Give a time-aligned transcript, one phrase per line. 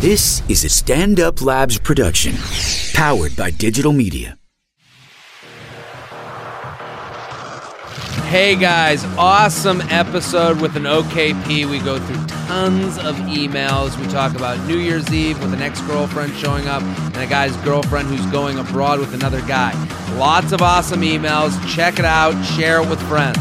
[0.00, 2.32] This is a Stand Up Labs production,
[2.94, 4.38] powered by digital media.
[8.24, 11.68] Hey guys, awesome episode with an OKP.
[11.68, 13.94] We go through tons of emails.
[14.00, 17.54] We talk about New Year's Eve with an ex girlfriend showing up and a guy's
[17.58, 19.74] girlfriend who's going abroad with another guy.
[20.16, 21.52] Lots of awesome emails.
[21.68, 23.36] Check it out, share it with friends.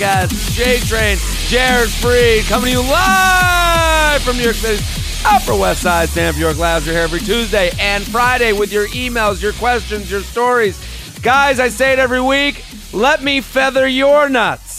[0.00, 0.54] Podcast.
[0.54, 4.80] J Train, Jared Freid, coming to you live from New York City's
[5.26, 6.08] Upper West Side.
[6.08, 10.22] Sam York Labs are here every Tuesday and Friday with your emails, your questions, your
[10.22, 10.82] stories.
[11.20, 12.64] Guys, I say it every week.
[12.94, 14.69] Let me feather your nuts.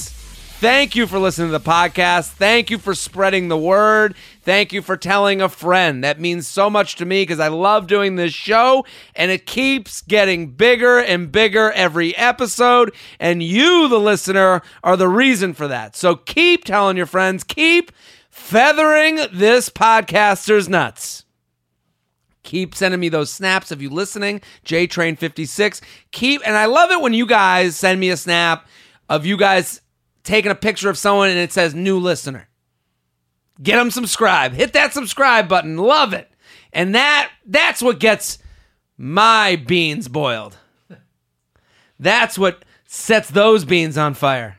[0.61, 2.33] Thank you for listening to the podcast.
[2.33, 4.13] Thank you for spreading the word.
[4.43, 6.03] Thank you for telling a friend.
[6.03, 10.03] That means so much to me because I love doing this show and it keeps
[10.03, 12.93] getting bigger and bigger every episode.
[13.19, 15.95] And you, the listener, are the reason for that.
[15.95, 17.91] So keep telling your friends, keep
[18.29, 21.25] feathering this podcaster's nuts.
[22.43, 25.81] Keep sending me those snaps of you listening, JTrain56.
[26.11, 28.67] Keep, and I love it when you guys send me a snap
[29.09, 29.81] of you guys
[30.23, 32.47] taking a picture of someone and it says new listener.
[33.61, 34.53] Get them subscribe.
[34.53, 35.77] Hit that subscribe button.
[35.77, 36.29] Love it.
[36.73, 38.39] And that that's what gets
[38.97, 40.57] my beans boiled.
[41.99, 44.57] That's what sets those beans on fire.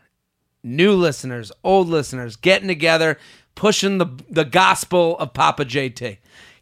[0.63, 3.19] New listeners, old listeners, getting together,
[3.55, 6.19] pushing the the gospel of Papa JT.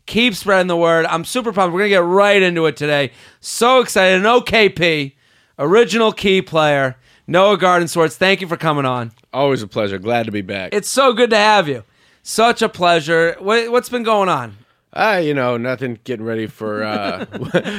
[0.07, 1.07] Keep spreading the word.
[1.07, 1.75] I'm super pumped.
[1.75, 3.13] We're gonna get right into it today.
[3.41, 4.21] So excited.
[4.21, 5.15] An OKP,
[5.59, 6.97] original key player,
[7.31, 8.17] Noah Gardenswartz.
[8.17, 9.13] Thank you for coming on.
[9.33, 9.99] Always a pleasure.
[10.01, 10.75] Glad to be back.
[10.75, 11.85] It's so good to have you.
[12.25, 13.37] Such a pleasure.
[13.39, 14.57] What, what's been going on?
[14.93, 16.01] Ah, you know, nothing.
[16.03, 17.25] Getting ready for uh,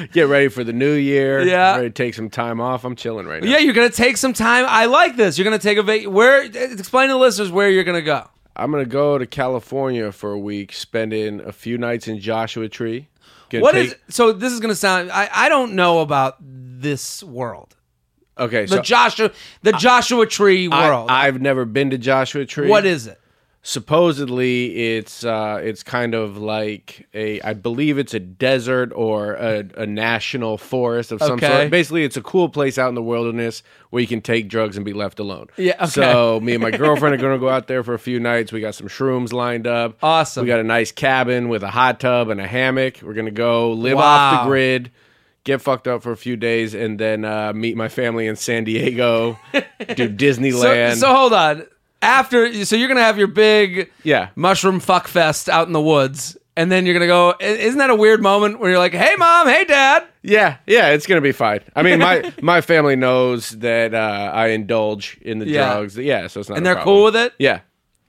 [0.13, 1.41] get ready for the new year.
[1.41, 1.75] Yeah.
[1.75, 2.85] ready to take some time off.
[2.85, 3.49] I'm chilling right now.
[3.49, 4.65] Yeah, you're gonna take some time.
[4.69, 5.37] I like this.
[5.37, 6.43] You're gonna take a vac- where?
[6.43, 8.29] Explain to the listeners where you're gonna go.
[8.55, 13.09] I'm gonna go to California for a week, spending a few nights in Joshua Tree.
[13.51, 13.95] What take- is?
[14.07, 15.11] So this is gonna sound.
[15.11, 17.75] I I don't know about this world.
[18.41, 18.65] Okay?
[18.65, 19.31] The So Joshua
[19.61, 21.09] the Joshua Tree world.
[21.09, 22.67] I, I've never been to Joshua Tree.
[22.67, 23.17] what is it?
[23.63, 29.63] supposedly it's uh it's kind of like a I believe it's a desert or a,
[29.77, 31.47] a national forest of some Okay.
[31.47, 31.69] sort.
[31.71, 34.85] Basically, it's a cool place out in the wilderness where you can take drugs and
[34.85, 35.47] be left alone.
[35.57, 35.85] Yeah, okay.
[35.87, 38.51] So me and my girlfriend are going to go out there for a few nights.
[38.51, 39.97] We got some shrooms lined up.
[40.01, 40.43] Awesome.
[40.43, 43.01] We got a nice cabin with a hot tub and a hammock.
[43.03, 44.91] We're going to go live off the grid.
[45.43, 48.63] Get fucked up for a few days and then uh, meet my family in San
[48.63, 50.97] Diego, do Disneyland.
[50.97, 51.65] so hold on.
[52.03, 56.35] After so you're gonna have your big yeah, mushroom fuck fest out in the woods,
[56.55, 57.31] and then you're gonna go.
[57.39, 60.89] i- Isn't that a weird moment where you're like, "Hey, mom, hey, dad." Yeah, yeah,
[60.89, 61.61] it's gonna be fine.
[61.75, 65.73] I mean, my my family knows that uh, I indulge in the Yeah.
[65.73, 65.97] drugs.
[65.97, 66.57] Yeah, so it's not.
[66.57, 66.95] And a they're problem.
[66.95, 67.33] cool with it?
[67.39, 67.61] Yeah,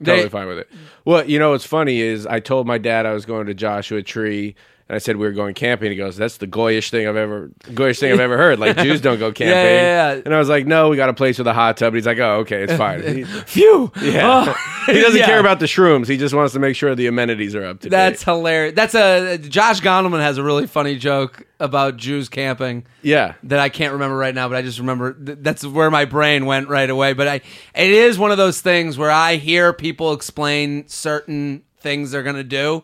[0.03, 0.69] totally They- fine with it.
[1.05, 4.01] Well, you know what's funny is I told my dad I was going to Joshua
[4.01, 4.55] Tree,
[4.93, 5.91] I said we were going camping.
[5.91, 8.59] He goes, "That's the goyish thing I've ever goyish thing I've ever heard.
[8.59, 10.21] Like Jews don't go camping." yeah, yeah.
[10.25, 12.05] And I was like, "No, we got a place with a hot tub." And he's
[12.05, 13.91] like, "Oh, okay, it's fine." He, Phew.
[14.01, 15.25] yeah, oh, he doesn't Yeah.
[15.25, 16.07] care about the shrooms.
[16.07, 18.31] He just wants to make sure the amenities are up to That's date.
[18.31, 18.75] hilarious.
[18.75, 23.69] That's a Josh Gondelman has a really funny joke about Jews camping Yeah, that I
[23.69, 26.89] can't remember right now, but I just remember th- that's where my brain went right
[26.89, 27.13] away.
[27.13, 27.35] But I,
[27.75, 32.43] it is one of those things where I hear people explain certain things they're gonna
[32.43, 32.83] do,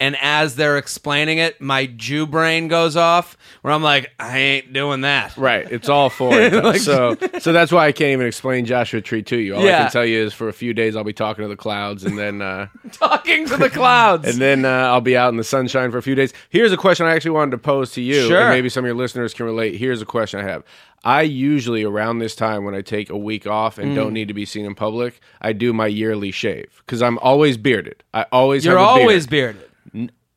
[0.00, 4.72] and as they're explaining it, my Jew brain goes off where I'm like, I ain't
[4.72, 5.36] doing that.
[5.36, 6.54] Right, it's all foreign.
[6.54, 6.82] us.
[6.84, 9.56] so, so that's why I can't even explain Joshua Tree to you.
[9.56, 11.56] All I can tell you is for a few days I'll be talking to the
[11.56, 14.28] clouds, and then uh, Talking to the clouds.
[14.28, 16.32] and then uh, I'll be out in the sunshine for a few days.
[16.50, 18.40] Here's a question I actually wanted to pose to you, Sure.
[18.40, 19.76] and maybe some of your listeners can relate.
[19.76, 20.62] Here's a question I have.
[21.04, 23.94] I usually around this time when I take a week off and Mm.
[23.94, 27.56] don't need to be seen in public, I do my yearly shave because I'm always
[27.56, 28.02] bearded.
[28.12, 29.00] I always You're have a beard.
[29.02, 29.62] always bearded.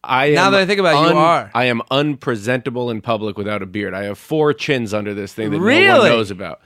[0.03, 1.51] I am Now that I think about it, you are.
[1.53, 3.93] I am unpresentable in public without a beard.
[3.93, 5.99] I have four chins under this thing that no Really?
[5.99, 6.61] one knows about.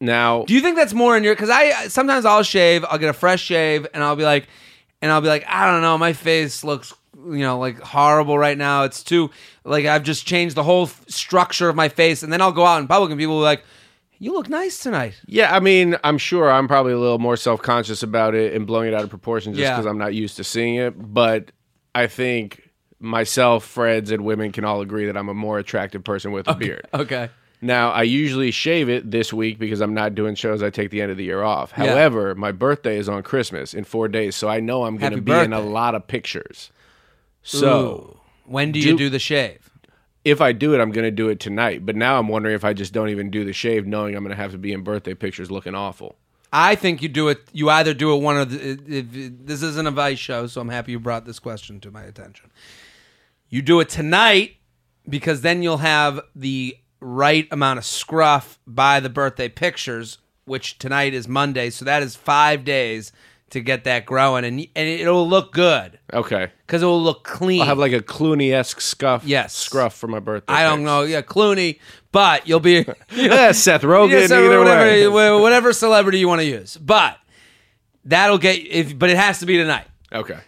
[0.00, 1.34] Now, Do you think that's more in your?
[1.34, 4.46] Because I sometimes I'll shave, I'll get a fresh shave, and I'll be like,
[5.00, 8.58] and I'll be like, I don't know, my face looks, you know, like horrible right
[8.58, 8.84] now.
[8.84, 9.30] It's too
[9.64, 12.66] like I've just changed the whole f- structure of my face, and then I'll go
[12.66, 13.62] out in public, and people will be like,
[14.18, 15.18] you look nice tonight.
[15.26, 18.66] yeah, I mean, I'm sure I'm probably a little more self conscious about it and
[18.66, 19.72] blowing it out of proportion just Yeah.
[19.76, 20.92] because I'm not used to seeing it.
[21.14, 21.52] But
[21.96, 22.70] I think
[23.00, 26.54] myself, Freds, and women can all agree that I'm a more attractive person with a
[26.54, 26.86] beard.
[26.94, 27.30] Okay.
[27.62, 30.62] Now, I usually shave it this week because I'm not doing shows.
[30.62, 31.72] I take the end of the year off.
[31.76, 31.86] Yeah.
[31.86, 35.22] However, my birthday is on Christmas in four days, so I know I'm going to
[35.22, 36.70] be in a lot of pictures.
[37.42, 37.80] So.
[37.80, 38.20] Ooh.
[38.44, 39.70] when do you Do- do the shave?
[40.26, 41.86] if I do it, I'm going to do it tonight.
[41.86, 44.36] But now I'm wondering if I just don't even do the shave, knowing I'm going
[44.36, 46.16] to have to be in birthday pictures looking awful.
[46.52, 47.40] I think you do it.
[47.52, 48.70] You either do it one of the.
[48.70, 51.90] If, if, this isn't a Vice show, so I'm happy you brought this question to
[51.90, 52.50] my attention.
[53.48, 54.56] You do it tonight
[55.08, 61.14] because then you'll have the right amount of scruff by the birthday pictures, which tonight
[61.14, 63.12] is Monday, so that is five days
[63.50, 66.50] to get that growing, and and it'll look good Okay.
[66.66, 67.60] because it will look clean.
[67.60, 69.54] I'll have like a Clooney esque scuff, Yes.
[69.54, 70.52] scruff for my birthday.
[70.52, 71.78] I don't know, yeah, Clooney,
[72.12, 75.06] but you'll be Yeah, Seth Rogen, so either whatever, way.
[75.08, 76.76] wha- whatever celebrity you want to use.
[76.76, 77.18] But
[78.04, 79.86] that'll get if but it has to be tonight.
[80.12, 80.38] Okay.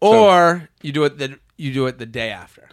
[0.00, 2.68] Or you do it the you do it the day after.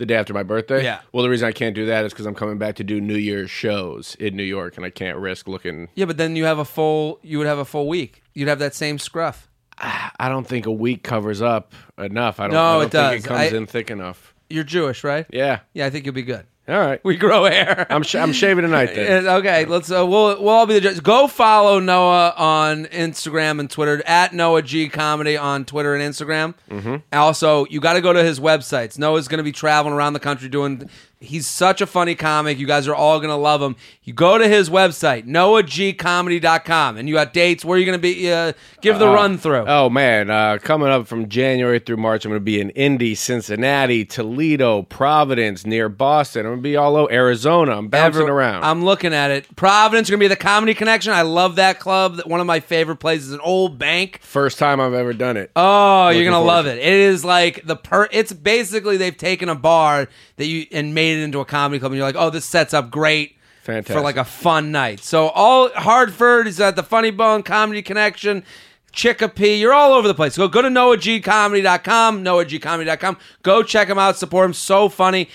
[0.00, 0.82] The day after my birthday?
[0.82, 1.00] Yeah.
[1.12, 3.16] Well, the reason I can't do that is because I'm coming back to do New
[3.18, 5.88] Year's shows in New York, and I can't risk looking.
[5.94, 8.22] Yeah, but then you have a full you would have a full week.
[8.32, 9.50] You'd have that same scruff.
[9.78, 12.40] Ah, I don't think a week covers up enough.
[12.40, 13.24] I don't, No, I don't it think does.
[13.24, 14.34] it comes I- in thick enough.
[14.48, 15.26] You're Jewish, right?
[15.30, 15.60] Yeah.
[15.74, 16.46] Yeah, I think you'll be good.
[16.68, 17.02] All right.
[17.04, 17.86] We grow hair.
[17.90, 19.26] I'm, sh- I'm shaving tonight then.
[19.40, 19.90] Okay, let's.
[19.90, 21.00] Uh, we'll we'll all be the judges.
[21.00, 26.54] Go follow Noah on Instagram and Twitter at Noah G Comedy on Twitter and Instagram.
[26.70, 26.96] Mm-hmm.
[27.12, 28.98] Also, you got to go to his websites.
[28.98, 30.88] Noah's going to be traveling around the country doing.
[31.22, 32.58] He's such a funny comic.
[32.58, 33.76] You guys are all going to love him.
[34.02, 37.62] You go to his website, noahgcomedy.com, and you got dates.
[37.62, 38.32] Where are you going to be?
[38.32, 39.64] Uh, give the run through.
[39.66, 43.14] Oh man, uh, coming up from January through March, I'm going to be in Indy,
[43.14, 46.46] Cincinnati, Toledo, Providence, near Boston.
[46.46, 47.76] I'm going to be all over Arizona.
[47.76, 48.64] I'm bouncing Ever- around.
[48.64, 49.54] I'm looking at it.
[49.56, 51.12] Providence going to be the Comedy Connection.
[51.12, 52.20] I love that club.
[52.24, 53.32] One of my favorite places.
[53.32, 54.20] An old bank.
[54.22, 55.50] First time I've ever done it.
[55.54, 56.78] Oh, you're gonna love it.
[56.78, 58.08] It is like the per.
[58.10, 61.92] It's basically they've taken a bar that you and made it into a comedy club,
[61.92, 65.00] and you're like, oh, this sets up great for like a fun night.
[65.00, 68.44] So all Hartford is at the Funny Bone Comedy Connection.
[68.92, 70.36] Chicopee, you're all over the place.
[70.36, 73.18] Go go to noahgcomedy.com, noahgcomedy.com.
[73.42, 74.54] Go check him out, support him.
[74.54, 75.28] So funny.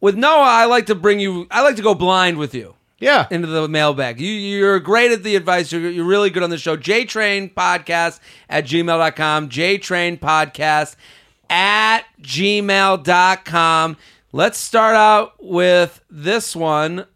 [0.00, 1.46] With Noah, I like to bring you.
[1.50, 3.26] I like to go blind with you yeah.
[3.30, 4.20] into the mailbag.
[4.20, 5.72] You, you're great at the advice.
[5.72, 6.76] You're, you're really good on the show.
[6.76, 9.48] JTrain Podcast at gmail.com.
[9.48, 10.96] JTrain Podcast
[11.50, 13.96] at gmail.com.
[14.32, 17.06] Let's start out with this one.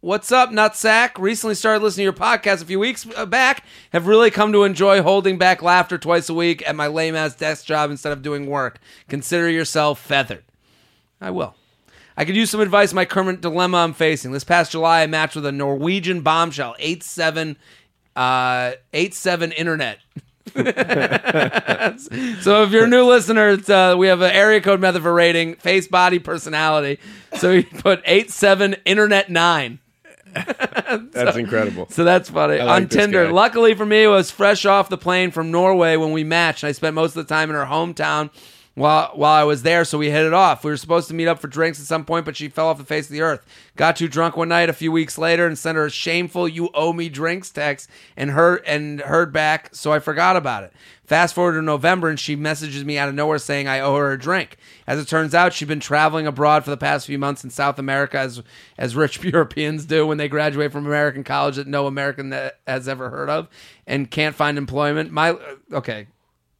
[0.00, 1.18] What's up, Nutsack?
[1.18, 3.64] Recently started listening to your podcast a few weeks uh, back.
[3.92, 7.34] Have really come to enjoy holding back laughter twice a week at my lame ass
[7.34, 8.78] desk job instead of doing work.
[9.08, 10.44] Consider yourself feathered.
[11.20, 11.54] I will.
[12.16, 14.30] I could use some advice my current dilemma I'm facing.
[14.30, 17.56] This past July, I matched with a Norwegian bombshell, 87,
[18.14, 19.98] uh, 87 internet.
[22.42, 25.12] so if you're a new listener, it's, uh, we have an area code method for
[25.12, 26.98] rating, face, body, personality.
[27.36, 29.78] So you put eight seven internet 9.
[31.12, 31.88] That's incredible.
[31.90, 32.58] So that's funny.
[32.58, 33.30] like On Tinder, guy.
[33.32, 36.62] luckily for me, I was fresh off the plane from Norway when we matched.
[36.62, 38.30] I spent most of the time in her hometown
[38.80, 40.64] while while I was there, so we hit it off.
[40.64, 42.78] We were supposed to meet up for drinks at some point, but she fell off
[42.78, 43.44] the face of the earth.
[43.76, 46.70] Got too drunk one night a few weeks later and sent her a shameful "You
[46.72, 50.72] owe me drinks" text and heard and heard back, so I forgot about it.
[51.04, 54.12] Fast forward to November, and she messages me out of nowhere saying I owe her
[54.12, 54.56] a drink.
[54.86, 57.78] As it turns out, she'd been traveling abroad for the past few months in South
[57.78, 58.42] America, as
[58.78, 62.32] as rich Europeans do when they graduate from American college that no American
[62.66, 63.48] has ever heard of,
[63.86, 65.10] and can't find employment.
[65.10, 65.36] My
[65.72, 66.06] okay,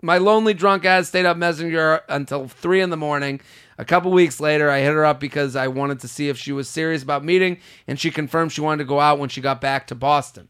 [0.02, 3.40] my lonely drunk ass stayed up messaging her until three in the morning.
[3.78, 6.52] A couple weeks later, I hit her up because I wanted to see if she
[6.52, 9.60] was serious about meeting, and she confirmed she wanted to go out when she got
[9.60, 10.48] back to Boston.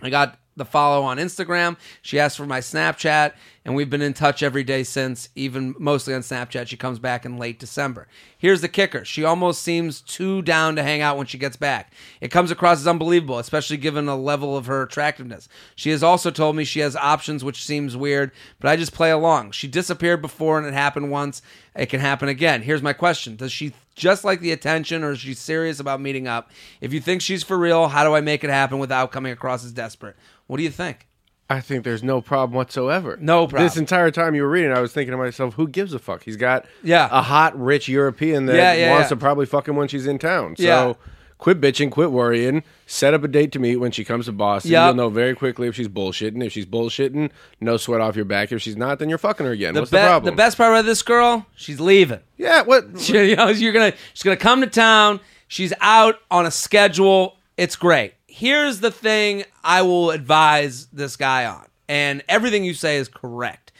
[0.00, 1.76] I got the follow on Instagram.
[2.02, 3.32] She asked for my Snapchat,
[3.64, 6.66] and we've been in touch every day since, even mostly on Snapchat.
[6.66, 8.06] She comes back in late December.
[8.36, 11.92] Here's the kicker she almost seems too down to hang out when she gets back.
[12.20, 15.48] It comes across as unbelievable, especially given the level of her attractiveness.
[15.74, 19.10] She has also told me she has options, which seems weird, but I just play
[19.10, 19.52] along.
[19.52, 21.40] She disappeared before, and it happened once.
[21.74, 22.62] It can happen again.
[22.62, 26.28] Here's my question Does she just like the attention, or is she serious about meeting
[26.28, 26.50] up?
[26.82, 29.64] If you think she's for real, how do I make it happen without coming across
[29.64, 30.16] as desperate?
[30.46, 31.06] What do you think?
[31.54, 33.16] I think there's no problem whatsoever.
[33.20, 33.62] No problem.
[33.66, 36.24] This entire time you were reading, I was thinking to myself, who gives a fuck?
[36.24, 37.08] He's got Yeah.
[37.10, 40.18] a hot, rich European that Yeah, yeah, wants to probably fuck him when she's in
[40.18, 40.56] town.
[40.56, 40.96] So
[41.38, 44.70] quit bitching, quit worrying, set up a date to meet when she comes to Boston.
[44.72, 44.86] Yep.
[44.86, 46.42] You'll know very quickly if she's bullshitting.
[46.44, 47.30] If she's bullshitting,
[47.60, 48.50] no sweat off your back.
[48.52, 49.74] If she's not, then you're fucking her again.
[49.74, 50.32] The, What's be- the problem?
[50.34, 52.20] the best part about this girl, she's leaving.
[52.38, 52.86] Yeah, what?
[53.00, 55.20] She- you know, you're gonna she's gonna come to town.
[55.48, 57.36] She's out on a schedule.
[57.56, 58.14] It's great.
[58.36, 63.70] Here's the thing I will advise this guy on, and everything you say is correct.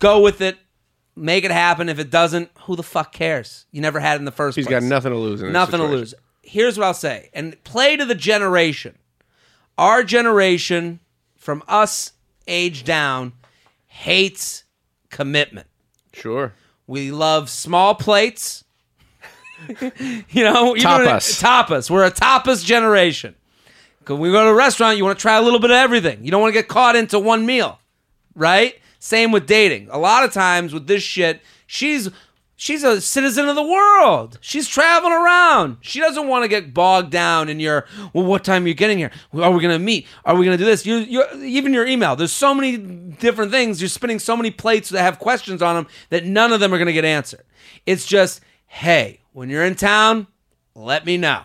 [0.00, 0.58] Go with it.
[1.16, 1.88] Make it happen.
[1.88, 3.64] If it doesn't, who the fuck cares?
[3.72, 4.80] You never had it in the first He's place.
[4.80, 6.12] got nothing to lose in Nothing to lose.
[6.42, 8.98] Here's what I'll say, and play to the generation.
[9.78, 11.00] Our generation,
[11.34, 12.12] from us
[12.46, 13.32] age down,
[13.86, 14.64] hates
[15.08, 15.68] commitment.
[16.12, 16.52] Sure.
[16.86, 18.62] We love small plates.
[19.80, 21.42] you know, Tapas.
[21.42, 21.88] tapas.
[21.88, 23.34] We're a tapas generation.
[24.04, 26.24] Because we go to a restaurant, you want to try a little bit of everything.
[26.24, 27.78] You don't want to get caught into one meal,
[28.34, 28.74] right?
[28.98, 29.88] Same with dating.
[29.90, 32.10] A lot of times with this shit, she's
[32.56, 34.38] she's a citizen of the world.
[34.42, 35.78] She's traveling around.
[35.80, 38.24] She doesn't want to get bogged down in your well.
[38.24, 39.10] What time are you getting here?
[39.32, 40.06] Are we gonna meet?
[40.24, 40.84] Are we gonna do this?
[40.84, 42.14] You, you even your email.
[42.14, 43.80] There's so many different things.
[43.80, 46.78] You're spinning so many plates that have questions on them that none of them are
[46.78, 47.44] gonna get answered.
[47.86, 50.26] It's just hey, when you're in town,
[50.74, 51.42] let me know.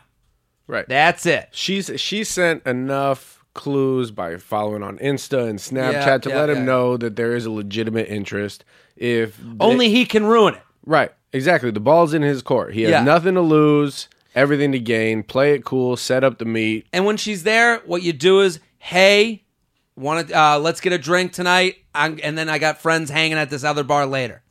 [0.70, 0.88] Right.
[0.88, 1.50] That's it.
[1.52, 6.50] She's she sent enough clues by following on Insta and Snapchat Yeah, to yeah, let
[6.52, 6.64] him yeah.
[6.66, 8.64] know that there is a legitimate interest.
[8.96, 10.62] If they- Only he can ruin it.
[10.86, 11.72] right, exactly.
[11.72, 12.74] The ball's in his court.
[12.76, 13.04] He has Yeah.
[13.04, 15.24] nothing to lose, everything to gain.
[15.24, 15.98] Play it cool.
[15.98, 16.86] Set up the meet.
[16.94, 19.44] And when she's there, what you do is, hey,
[19.96, 23.38] want to uh, let's get a drink tonight, I'm, and then I got friends hanging
[23.40, 24.44] at this other bar later.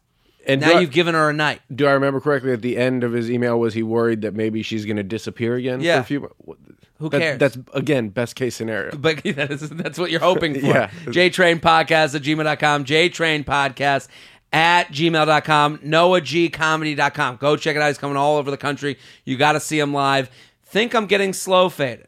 [0.49, 1.61] And Now do, you've given her a night.
[1.75, 2.53] Do I remember correctly?
[2.53, 5.57] At the end of his email, was he worried that maybe she's going to disappear
[5.57, 5.81] again?
[5.81, 5.97] Yeah.
[5.97, 6.35] For a few.
[6.99, 7.39] Who that- cares?
[7.39, 8.97] That's again best case scenario.
[8.97, 10.67] But that is, that's what you're hoping for.
[10.67, 10.91] Yeah.
[11.05, 12.85] JTrain Podcast at gmail.com.
[12.87, 14.09] JTrain Podcast
[14.53, 15.79] at gmail.com.
[15.79, 17.37] NoahGComedy.com.
[17.37, 17.89] Go check it out.
[17.89, 18.99] He's coming all over the country.
[19.25, 20.31] You got to see him live.
[20.65, 22.07] Think I'm getting slow faded.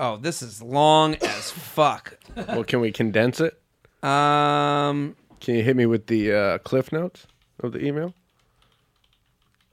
[0.00, 2.16] Oh, this is long as fuck.
[2.36, 3.60] well, can we condense it?
[4.02, 7.26] Um, Can you hit me with the uh, cliff notes
[7.60, 8.14] of the email?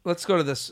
[0.05, 0.71] let's go to this.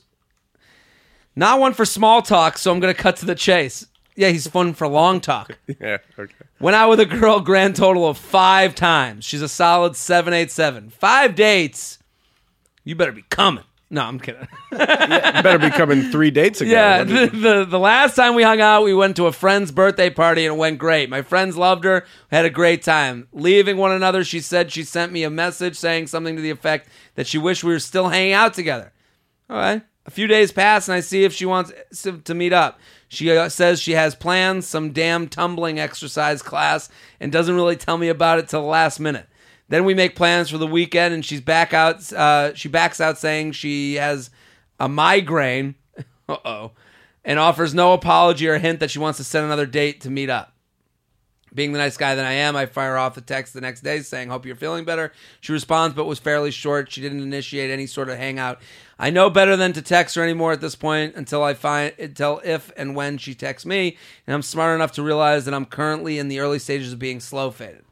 [1.35, 3.87] Not one for small talk, so I'm going to cut to the chase.
[4.15, 5.57] Yeah, he's fun for long talk.
[5.81, 5.97] Yeah.
[6.19, 6.33] Okay.
[6.59, 9.25] Went out with a girl grand total of five times.
[9.25, 10.91] She's a solid 787.
[10.91, 11.97] Five dates.
[12.83, 13.63] You better be coming.
[13.93, 14.47] No, I'm kidding.
[14.71, 16.71] Better be coming three dates ago.
[16.71, 20.09] yeah, the, the, the last time we hung out, we went to a friend's birthday
[20.09, 21.11] party and it went great.
[21.11, 23.27] My friends loved her, had a great time.
[23.33, 26.89] Leaving one another, she said she sent me a message saying something to the effect
[27.13, 28.91] that she wished we were still hanging out together.
[29.47, 29.83] All right.
[30.07, 31.71] A few days pass and I see if she wants
[32.01, 32.79] to to meet up.
[33.09, 37.99] She uh, says she has plans, some damn tumbling exercise class, and doesn't really tell
[37.99, 39.27] me about it till the last minute.
[39.73, 42.13] Then we make plans for the weekend, and she's back out.
[42.13, 44.29] Uh, she backs out saying she has
[44.79, 45.73] a migraine.
[46.29, 46.71] uh oh,
[47.25, 50.29] and offers no apology or hint that she wants to set another date to meet
[50.29, 50.53] up.
[51.55, 53.99] Being the nice guy that I am, I fire off the text the next day
[54.01, 55.11] saying, Hope you're feeling better.
[55.41, 56.91] She responds, but was fairly short.
[56.91, 58.61] She didn't initiate any sort of hangout.
[58.99, 62.41] I know better than to text her anymore at this point until I find until
[62.43, 66.19] if and when she texts me, and I'm smart enough to realize that I'm currently
[66.19, 67.85] in the early stages of being slow faded.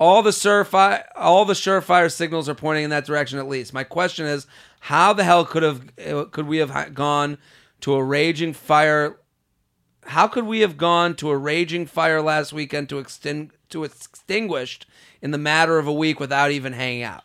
[0.00, 3.72] All the surefire, all the surefire signals are pointing in that direction at least.
[3.72, 4.46] My question is,
[4.80, 7.38] how the hell could have could we have gone
[7.82, 9.20] to a raging fire
[10.04, 14.86] how could we have gone to a raging fire last weekend to extend to extinguished
[15.22, 17.22] in the matter of a week without even hanging out?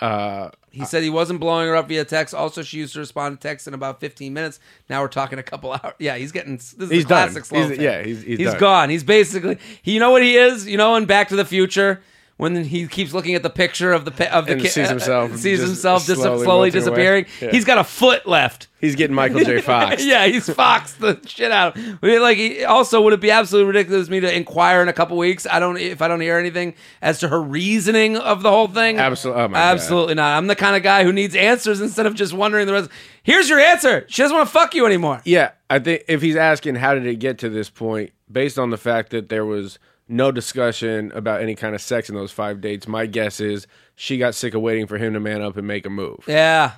[0.00, 2.34] Uh, He said he wasn't blowing her up via text.
[2.34, 4.60] Also, she used to respond to text in about 15 minutes.
[4.90, 5.94] Now we're talking a couple hours.
[5.98, 7.44] Yeah, he's getting this is He's classic done.
[7.44, 8.58] slow He's- yeah, he's- he's done.
[8.60, 8.90] gone.
[8.90, 10.66] He's basically he, you know what he is.
[10.66, 12.02] You know, in Back to the Future.
[12.38, 14.90] When he keeps looking at the picture of the of the And ki- sees uh,
[14.90, 17.24] himself uh, sees himself dis- slowly slowly, disappearing.
[17.40, 17.50] Yeah.
[17.50, 18.68] He's got a foot left.
[18.78, 19.60] he's getting Michael J.
[19.62, 20.04] Fox.
[20.04, 21.78] yeah, he's foxed the shit out.
[22.02, 25.46] Like, he- also, would it be absolutely ridiculous me to inquire in a couple weeks?
[25.50, 29.00] I don't, if I don't hear anything as to her reasoning of the whole thing.
[29.00, 29.54] Oh my God.
[29.54, 30.36] absolutely not.
[30.36, 32.90] I'm the kind of guy who needs answers instead of just wondering the rest.
[33.22, 34.04] Here's your answer.
[34.10, 35.22] She doesn't want to fuck you anymore.
[35.24, 38.68] Yeah, I think if he's asking how did it get to this point, based on
[38.68, 42.60] the fact that there was no discussion about any kind of sex in those five
[42.60, 45.66] dates, my guess is she got sick of waiting for him to man up and
[45.66, 46.24] make a move.
[46.26, 46.72] Yeah,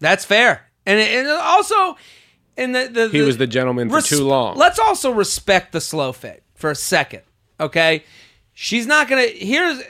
[0.00, 0.68] that's fair.
[0.86, 1.96] And and also,
[2.56, 4.56] and the, the He was the gentleman for res- too long.
[4.56, 7.22] Let's also respect the slow fit for a second,
[7.58, 8.04] okay?
[8.52, 9.22] She's not gonna.
[9.26, 9.82] Here's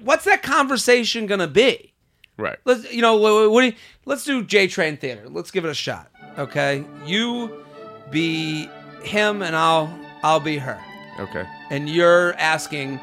[0.00, 1.92] what's that conversation gonna be?
[2.36, 2.58] Right.
[2.64, 5.28] Let's you know what, what do you, let's do J Train Theater.
[5.28, 6.10] Let's give it a shot.
[6.38, 7.64] Okay, you
[8.10, 8.68] be
[9.02, 9.88] him and I'll
[10.22, 10.78] I'll be her.
[11.18, 11.44] Okay.
[11.70, 12.98] And you're asking,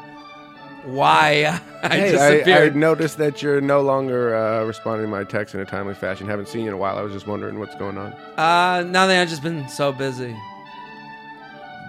[0.84, 2.76] why I Hey, I, I disappeared.
[2.76, 6.26] noticed that you're no longer uh, responding to my text in a timely fashion.
[6.28, 6.98] Haven't seen you in a while.
[6.98, 8.12] I was just wondering what's going on.
[8.36, 9.16] uh, nothing.
[9.18, 10.34] I've just been so busy.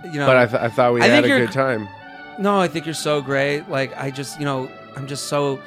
[0.05, 1.87] You know, But I, th- I thought we I had think a you're- good time.
[2.37, 3.69] No, I think you're so great.
[3.69, 5.61] Like I just, you know, I'm just so, you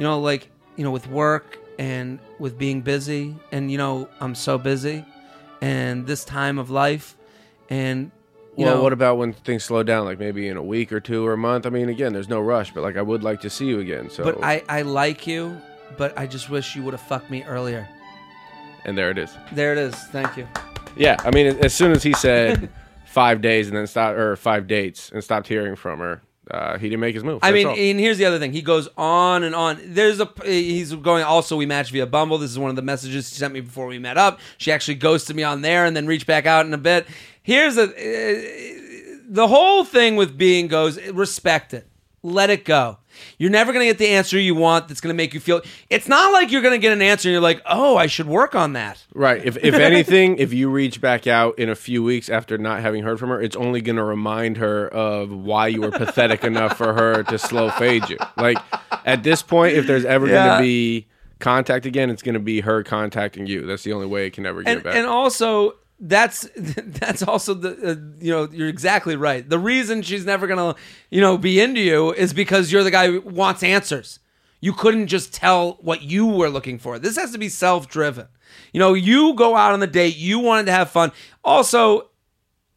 [0.00, 4.58] know, like you know, with work and with being busy, and you know, I'm so
[4.58, 5.04] busy,
[5.60, 7.16] and this time of life,
[7.70, 8.10] and
[8.58, 11.00] you well, know, what about when things slow down, like maybe in a week or
[11.00, 11.64] two or a month?
[11.64, 14.10] I mean, again, there's no rush, but like I would like to see you again.
[14.10, 15.60] So, but I I like you,
[15.96, 17.88] but I just wish you would have fucked me earlier.
[18.84, 19.30] and there it is.
[19.52, 19.94] There it is.
[19.94, 20.46] Thank you.
[20.96, 22.68] Yeah, I mean, as soon as he said
[23.06, 26.88] five days and then stopped, or five dates and stopped hearing from her, uh, he
[26.88, 27.38] didn't make his move.
[27.42, 27.76] I That's mean, all.
[27.78, 28.52] and here's the other thing.
[28.52, 29.78] He goes on and on.
[29.84, 31.22] There's a he's going.
[31.22, 32.38] Also, we matched via Bumble.
[32.38, 34.40] This is one of the messages she sent me before we met up.
[34.56, 37.06] She actually ghosted me on there and then reached back out in a bit.
[37.48, 41.00] Here's a uh, the whole thing with being goes.
[41.08, 41.88] Respect it.
[42.22, 42.98] Let it go.
[43.38, 45.62] You're never going to get the answer you want that's going to make you feel.
[45.88, 48.26] It's not like you're going to get an answer and you're like, oh, I should
[48.26, 49.02] work on that.
[49.14, 49.42] Right.
[49.42, 53.02] If if anything, if you reach back out in a few weeks after not having
[53.02, 56.76] heard from her, it's only going to remind her of why you were pathetic enough
[56.76, 58.18] for her to slow fade you.
[58.36, 58.58] Like
[59.06, 61.06] at this point, if there's ever going to be
[61.38, 63.64] contact again, it's going to be her contacting you.
[63.64, 64.96] That's the only way it can ever get and, back.
[64.96, 69.48] and also that's that's also the uh, you know you're exactly right.
[69.48, 70.76] The reason she's never gonna
[71.10, 74.20] you know be into you is because you're the guy who wants answers.
[74.60, 76.98] You couldn't just tell what you were looking for.
[76.98, 78.26] This has to be self-driven.
[78.72, 81.12] You know you go out on the date you wanted to have fun.
[81.44, 82.08] Also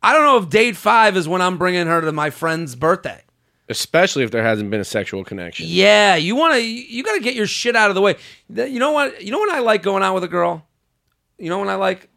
[0.03, 3.21] i don't know if date five is when i'm bringing her to my friend's birthday.
[3.69, 5.67] Especially if there hasn't been a sexual connection.
[5.69, 8.15] yeah you want to you got to get your shit out of the way.
[8.49, 10.65] You know what you know when i like going out with a girl?
[11.37, 12.09] You know when i like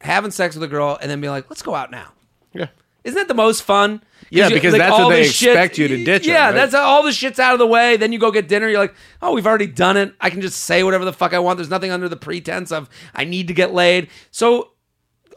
[0.00, 2.12] having sex with a girl and then being like let's go out now
[2.54, 2.68] Yeah.
[3.04, 4.02] Isn't that the most fun?
[4.28, 6.54] Yeah, you- because that's all what they shit- expect you to ditch it, Yeah, right?
[6.54, 7.96] that's all the shit's out of the way.
[7.96, 8.68] Then you go get dinner.
[8.68, 10.12] You're like, oh, we've already done it.
[10.20, 11.56] I can just say whatever the fuck I want.
[11.56, 14.08] There's nothing under the pretense of I need to get laid.
[14.30, 14.72] So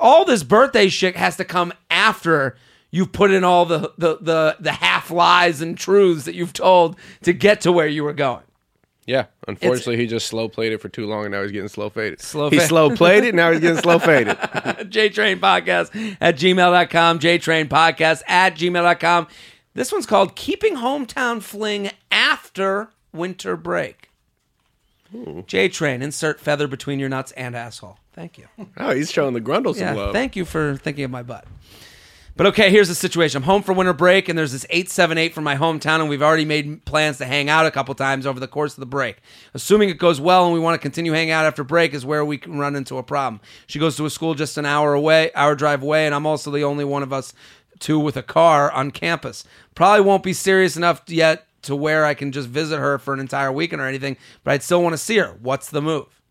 [0.02, 2.58] all this birthday shit has to come after
[2.90, 6.98] you've put in all the the the, the half lies and truths that you've told
[7.24, 8.42] to get to where you were going.
[9.06, 9.26] Yeah.
[9.48, 12.22] Unfortunately, he just slow played it for too long and now he's getting slow faded.
[12.22, 14.38] Slow he fa- slow played it, now he's getting slow faded.
[14.38, 19.28] JTrain Podcast at gmail.com, JTrain Podcast at gmail.com.
[19.74, 24.10] This one's called Keeping Hometown Fling After Winter Break.
[25.14, 27.98] JTrain, insert feather between your nuts and asshole.
[28.14, 28.48] Thank you.
[28.78, 30.14] Oh, he's showing the grundle some Yeah, love.
[30.14, 31.46] thank you for thinking of my butt.
[32.38, 33.38] But okay, here's the situation.
[33.38, 36.46] I'm home for winter break, and there's this 878 from my hometown, and we've already
[36.46, 39.18] made plans to hang out a couple times over the course of the break.
[39.54, 42.24] Assuming it goes well and we want to continue hanging out after break is where
[42.24, 43.42] we can run into a problem.
[43.68, 46.52] She goes to a school just an hour away, hour drive away, and I'm also
[46.52, 47.34] the only one of us
[47.80, 49.44] two with a car on campus.
[49.76, 53.20] Probably won't be serious enough yet to where I can just visit her for an
[53.20, 55.36] entire weekend or anything, but I'd still want to see her.
[55.42, 56.22] What's the move?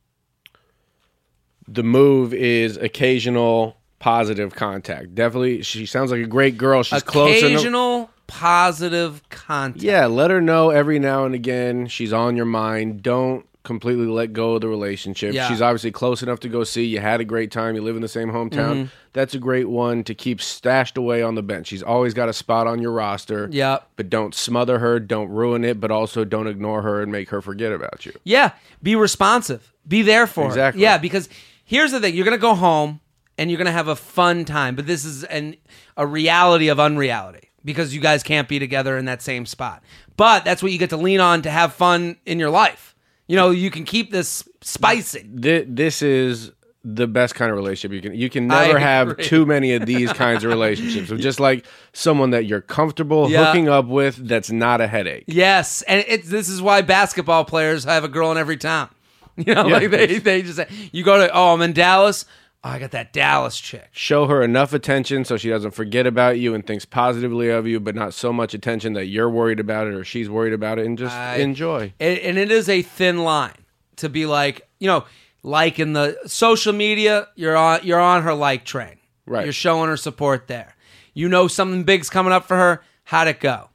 [1.73, 5.15] the move is occasional positive contact.
[5.15, 6.83] Definitely, she sounds like a great girl.
[6.83, 7.37] She's close.
[7.39, 9.83] Occasional positive contact.
[9.85, 13.03] Yeah, let her know every now and again she's on your mind.
[13.03, 15.35] Don't completely let go of the relationship.
[15.35, 15.47] Yeah.
[15.49, 16.85] She's obviously close enough to go see.
[16.87, 17.75] You had a great time.
[17.77, 18.73] You live in the same hometown.
[18.75, 18.85] Mm-hmm.
[19.13, 21.67] That's a great one to keep stashed away on the bench.
[21.67, 23.49] She's always got a spot on your roster.
[23.53, 23.87] Yep.
[23.97, 27.43] But don't smother her, don't ruin it, but also don't ignore her and make her
[27.43, 28.13] forget about you.
[28.25, 29.73] Yeah, be responsive.
[29.87, 30.81] Be there for Exactly.
[30.81, 30.83] her.
[30.85, 31.29] Yeah, because
[31.65, 33.01] here's the thing: you're gonna go home
[33.41, 35.57] and you're gonna have a fun time, but this is an
[35.97, 39.83] a reality of unreality because you guys can't be together in that same spot.
[40.17, 42.95] But that's what you get to lean on to have fun in your life.
[43.27, 45.29] You know, you can keep this spicy.
[45.41, 49.45] Th- this is the best kind of relationship you can you can never have too
[49.45, 53.45] many of these kinds of relationships of just like someone that you're comfortable Yeah.
[53.45, 57.85] hooking up with that's not a headache Yes, and it's this is why basketball players
[57.85, 58.89] have a girl in every town.
[59.37, 59.75] You know, Yeah.
[59.77, 62.25] like they they just say, you go to oh I'm in Dallas.
[62.63, 63.89] Oh, I got that Dallas chick.
[63.91, 67.81] show her enough attention so she doesn't forget about you and thinks positively of you
[67.81, 70.85] but not so much attention that you're worried about it or she's worried about it
[70.85, 71.95] and just I- enjoy.
[71.99, 73.55] And, and it is a thin line
[73.97, 75.05] to be like you know
[75.43, 78.97] like in the social media you're on you're on her like train.
[79.27, 79.45] Right.
[79.45, 80.75] you're showing her support there.
[81.15, 82.83] You know something big's coming up for her?
[83.05, 83.71] How'd it go?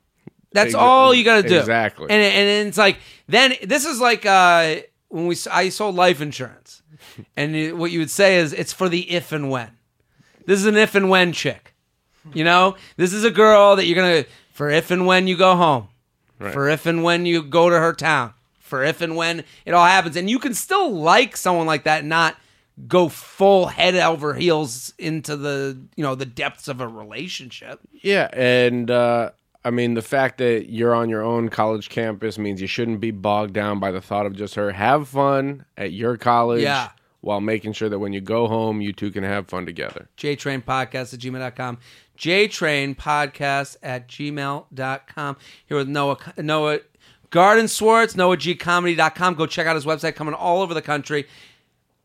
[0.51, 1.57] That's Exa- all you gotta do.
[1.59, 2.07] exactly.
[2.11, 4.75] and, and it's like then this is like uh
[5.09, 6.83] when we i sold life insurance
[7.37, 9.69] and it- what you would say is it's for the if and when
[10.45, 11.73] this is an if and when chick
[12.33, 15.55] you know this is a girl that you're gonna for if and when you go
[15.55, 15.87] home
[16.39, 19.85] for if and when you go to her town, for if and when it all
[19.85, 20.17] happens.
[20.17, 22.35] And you can still like someone like that, and not
[22.89, 27.79] go full head over heels into the you know the depths of a relationship.
[28.01, 29.31] yeah and uh
[29.63, 33.09] I mean, the fact that you're on your own college campus means you shouldn't be
[33.09, 34.71] bogged down by the thought of just her.
[34.73, 36.89] Have fun at your college Yeah.
[37.25, 40.07] While making sure that when you go home, you two can have fun together.
[40.15, 41.79] JTrain Podcast at gmail.com.
[42.19, 45.37] JTrain Podcast at gmail.com.
[45.65, 46.81] Here with Noah, Noah
[47.31, 49.33] Gardenswartz, NoahGComedy.com.
[49.33, 51.25] Go check out his website, coming all over the country.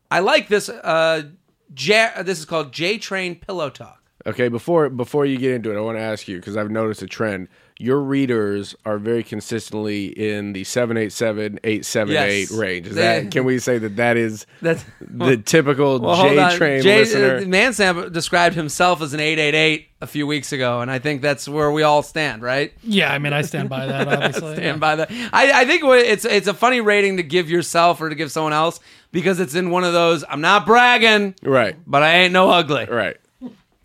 [0.09, 0.69] I like this.
[0.69, 1.29] Uh,
[1.71, 4.01] J- this is called JTrain Pillow Talk.
[4.25, 7.03] Okay, before before you get into it, I want to ask you because I've noticed
[7.03, 7.47] a trend.
[7.81, 12.51] Your readers are very consistently in the 787 878 Yes.
[12.51, 12.87] range.
[12.87, 16.51] Is They- that can we say that that is That's the typical Well, hold on.
[16.51, 17.37] J train Jay, listener?
[17.37, 21.47] uh, ManSamp described himself as an 888 a few weeks ago, and I think that's
[21.47, 22.71] where we all stand, right?
[22.83, 24.07] Yeah, I mean, I stand by that.
[24.07, 25.11] Obviously, Stand by that.
[25.33, 28.53] I, I think it's it's a funny rating to give yourself or to give someone
[28.53, 28.79] else
[29.11, 30.23] because it's in one of those.
[30.29, 32.85] I'm not bragging, right, but I ain't no ugly.
[32.85, 33.17] right.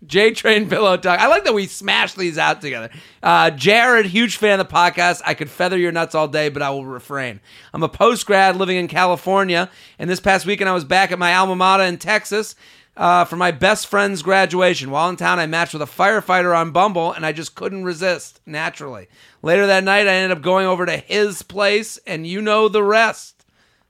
[0.05, 1.19] J Train Pillow Talk.
[1.19, 2.89] I like that we smash these out together.
[3.23, 5.21] Uh, Jared, huge fan of the podcast.
[5.25, 7.39] I could feather your nuts all day, but I will refrain.
[7.73, 11.19] I'm a post grad living in California, and this past weekend I was back at
[11.19, 12.55] my alma mater in Texas
[12.95, 14.91] uh, for my best friend's graduation.
[14.91, 18.39] While in town, I matched with a firefighter on Bumble, and I just couldn't resist
[18.45, 19.07] naturally.
[19.41, 22.83] Later that night, I ended up going over to his place, and you know the
[22.83, 23.36] rest.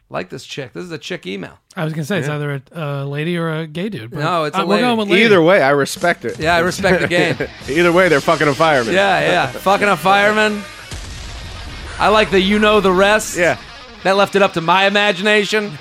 [0.10, 0.72] Like this chick.
[0.72, 1.60] This is a chick email.
[1.76, 4.12] I was gonna say it's either a, a lady or a gay dude.
[4.12, 4.82] But No, it's a uh, lady.
[4.82, 5.26] We're going with lady.
[5.26, 6.40] Either way, I respect it.
[6.40, 7.36] Yeah, I respect the game.
[7.68, 8.94] Either way, they're fucking a fireman.
[8.94, 9.48] Yeah, yeah.
[9.52, 10.64] Fucking a fireman.
[12.00, 13.38] I like the you know the rest.
[13.38, 13.60] Yeah.
[14.04, 15.78] That left it up to my imagination.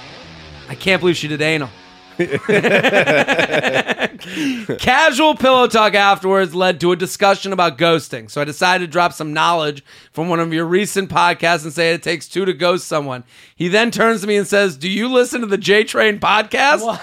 [0.68, 1.70] I can't believe she did anal.
[4.78, 8.30] Casual pillow talk afterwards led to a discussion about ghosting.
[8.30, 11.92] So I decided to drop some knowledge from one of your recent podcasts and say
[11.92, 13.24] it takes two to ghost someone.
[13.56, 16.80] He then turns to me and says, Do you listen to the J Train podcast?
[16.80, 16.94] Whoa!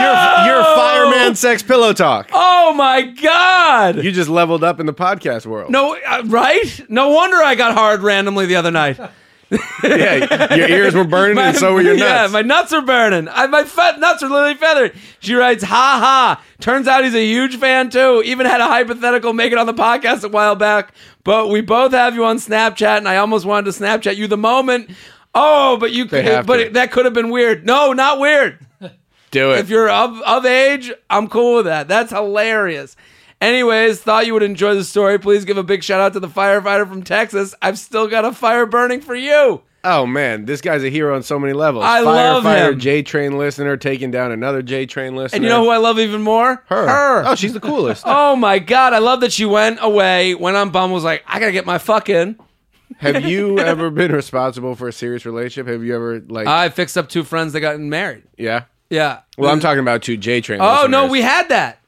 [0.00, 2.30] Your, your fireman sex pillow talk.
[2.32, 4.02] Oh my God!
[4.02, 5.70] You just leveled up in the podcast world.
[5.70, 6.80] No, uh, right?
[6.88, 8.98] No wonder I got hard randomly the other night.
[9.82, 12.02] Yeah, your ears were burning and so were your nuts.
[12.02, 13.28] Yeah, my nuts are burning.
[13.28, 14.94] I, my fat nuts are literally feathered.
[15.20, 16.44] She writes, ha ha.
[16.60, 18.22] Turns out he's a huge fan too.
[18.24, 20.92] Even had a hypothetical make it on the podcast a while back.
[21.24, 24.36] But we both have you on Snapchat, and I almost wanted to Snapchat you the
[24.36, 24.90] moment.
[25.34, 27.64] Oh, but you could, but it, that could have been weird.
[27.64, 28.58] No, not weird.
[29.30, 29.58] Do it.
[29.58, 31.86] If you're of, of age, I'm cool with that.
[31.86, 32.96] That's hilarious.
[33.40, 35.18] Anyways, thought you would enjoy the story.
[35.18, 37.54] Please give a big shout out to the firefighter from Texas.
[37.62, 39.62] I've still got a fire burning for you.
[39.84, 41.84] oh man, this guy's a hero on so many levels.
[41.84, 42.80] I love Firefighter, him.
[42.80, 45.36] J Train listener, taking down another J Train listener.
[45.36, 46.64] And you know who I love even more?
[46.66, 46.88] Her.
[46.88, 47.22] Her.
[47.26, 48.02] Oh, she's the coolest.
[48.06, 51.38] Oh my god, I love that she went away, went on bum was like, I
[51.38, 52.36] gotta get my fucking.
[52.98, 55.68] Have you ever been responsible for a serious relationship?
[55.72, 56.48] Have you ever like?
[56.48, 58.24] I fixed up two friends that got married.
[58.36, 58.64] yeah.
[58.90, 59.20] Yeah.
[59.36, 60.58] Well, I'm talking about two J Train.
[60.60, 61.78] Oh no, we had that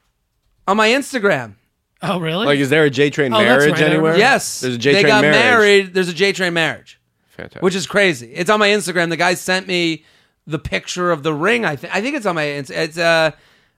[0.71, 1.55] on my Instagram.
[2.01, 2.45] Oh, really?
[2.47, 4.13] Like, is there a J Train Oh, that's marriage right, I anywhere?
[4.13, 4.17] remember.
[4.19, 4.61] Yes.
[4.61, 5.35] There's a J They Train got marriage.
[5.39, 5.93] married.
[5.93, 6.99] There's a J Train marriage.
[7.29, 7.61] Fantastic.
[7.61, 8.33] which is crazy.
[8.33, 9.09] It's on my Instagram.
[9.09, 10.03] The guy sent me
[10.47, 11.63] the picture of the ring.
[11.65, 12.43] I think I think it's on my.
[12.43, 13.31] It's, it's uh,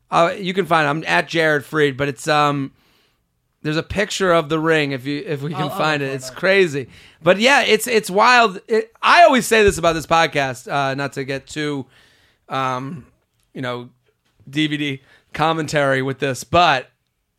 [0.10, 0.86] uh, you can find.
[0.86, 0.90] It.
[0.90, 2.72] I'm at Jared Freid, but it's um,
[3.62, 6.08] there's a picture of the ring if you if we can I'll- I'll find it.
[6.14, 6.36] It's it.
[6.36, 6.88] crazy,
[7.22, 8.60] but yeah, it's it's wild.
[8.68, 11.86] It, I always say this about this podcast, uh, not to get too,
[12.50, 13.06] um,
[13.54, 13.90] you know,
[14.50, 15.00] DVD
[15.34, 16.90] commentary with this, but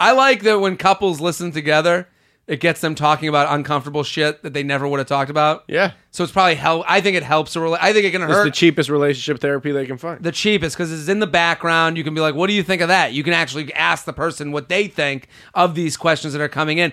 [0.00, 2.08] I like that when couples listen together.
[2.46, 5.64] It gets them talking about uncomfortable shit that they never would have talked about.
[5.66, 5.92] yeah.
[6.10, 6.84] So it's probably help.
[6.86, 9.40] I think it helps a rela- I think it can It's hurt the cheapest relationship
[9.40, 10.22] therapy they can find.
[10.22, 11.96] the cheapest because it's in the background.
[11.96, 14.12] You can be like, "What do you think of that?" You can actually ask the
[14.12, 16.92] person what they think of these questions that are coming in,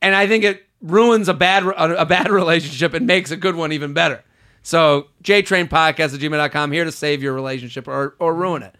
[0.00, 3.56] and I think it ruins a bad a, a bad relationship and makes a good
[3.56, 4.22] one even better.
[4.62, 8.76] So JTrain Podcast at gmail.com here to save your relationship or or ruin it.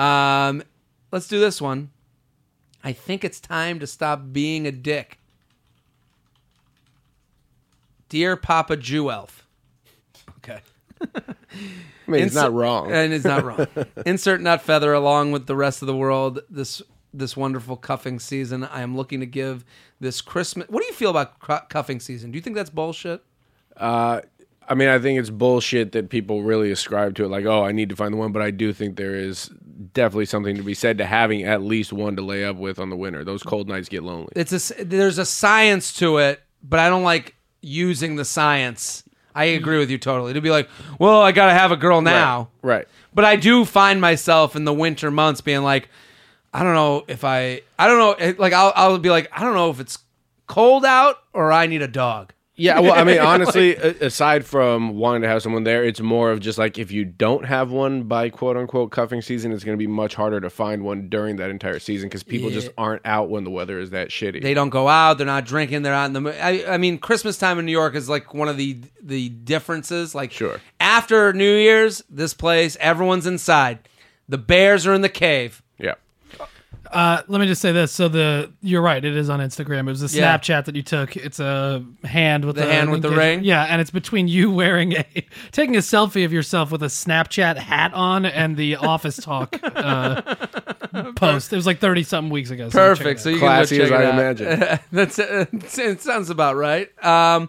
[0.00, 0.62] Um,
[1.16, 1.88] let's do this one.
[2.84, 5.18] I think it's time to stop being a dick.
[8.10, 9.46] Dear Papa Jew Elf.
[10.36, 10.60] Okay.
[11.00, 11.34] I
[12.06, 12.92] mean, it's not wrong.
[12.92, 13.66] And it's not wrong.
[14.06, 16.82] Insert nut feather along with the rest of the world this
[17.14, 18.64] this wonderful cuffing season.
[18.64, 19.64] I am looking to give
[19.98, 20.68] this Christmas.
[20.68, 22.30] What do you feel about cu- cuffing season?
[22.30, 23.24] Do you think that's bullshit?
[23.74, 24.20] Uh,
[24.68, 27.28] I mean, I think it's bullshit that people really ascribe to it.
[27.28, 29.50] Like, oh, I need to find the one, but I do think there is
[29.92, 32.90] definitely something to be said to having at least one to lay up with on
[32.90, 33.24] the winter.
[33.24, 34.32] Those cold nights get lonely.
[34.34, 39.04] It's a there's a science to it, but I don't like using the science.
[39.34, 40.32] I agree with you totally.
[40.32, 42.48] To be like, well, I got to have a girl now.
[42.62, 42.88] Right.
[43.12, 45.90] But I do find myself in the winter months being like,
[46.54, 49.52] I don't know if I, I don't know, like I'll, I'll be like, I don't
[49.52, 49.98] know if it's
[50.46, 52.32] cold out or I need a dog.
[52.58, 56.30] Yeah, well, I mean, honestly, a- aside from wanting to have someone there, it's more
[56.30, 59.76] of just like if you don't have one by quote unquote cuffing season, it's going
[59.76, 63.02] to be much harder to find one during that entire season because people just aren't
[63.04, 64.42] out when the weather is that shitty.
[64.42, 65.18] They don't go out.
[65.18, 65.82] They're not drinking.
[65.82, 66.44] They're not in the.
[66.44, 70.14] I, I mean, Christmas time in New York is like one of the the differences.
[70.14, 70.60] Like, Sure.
[70.80, 73.80] after New Year's, this place everyone's inside.
[74.28, 75.62] The bears are in the cave.
[76.92, 76.98] Yeah.
[76.98, 77.92] Uh, let me just say this.
[77.92, 79.04] So the you're right.
[79.04, 79.80] It is on Instagram.
[79.80, 80.36] It was a Yeah.
[80.38, 81.16] Snapchat that you took.
[81.16, 83.44] It's a hand with The a- hand with the engagement- ring?
[83.44, 85.04] Yeah, and it's between you wearing a
[85.52, 90.20] taking a selfie of yourself with a Snapchat hat on and the Office Talk uh,
[91.16, 91.52] post.
[91.52, 92.68] It was like thirty something weeks ago.
[92.70, 93.20] so check Perfect.
[93.20, 93.34] it So out.
[93.34, 94.40] you Classy can go check as I it out.
[94.40, 94.78] imagine.
[94.92, 96.00] That's uh, it.
[96.00, 96.88] Sounds about right.
[97.04, 97.48] Um,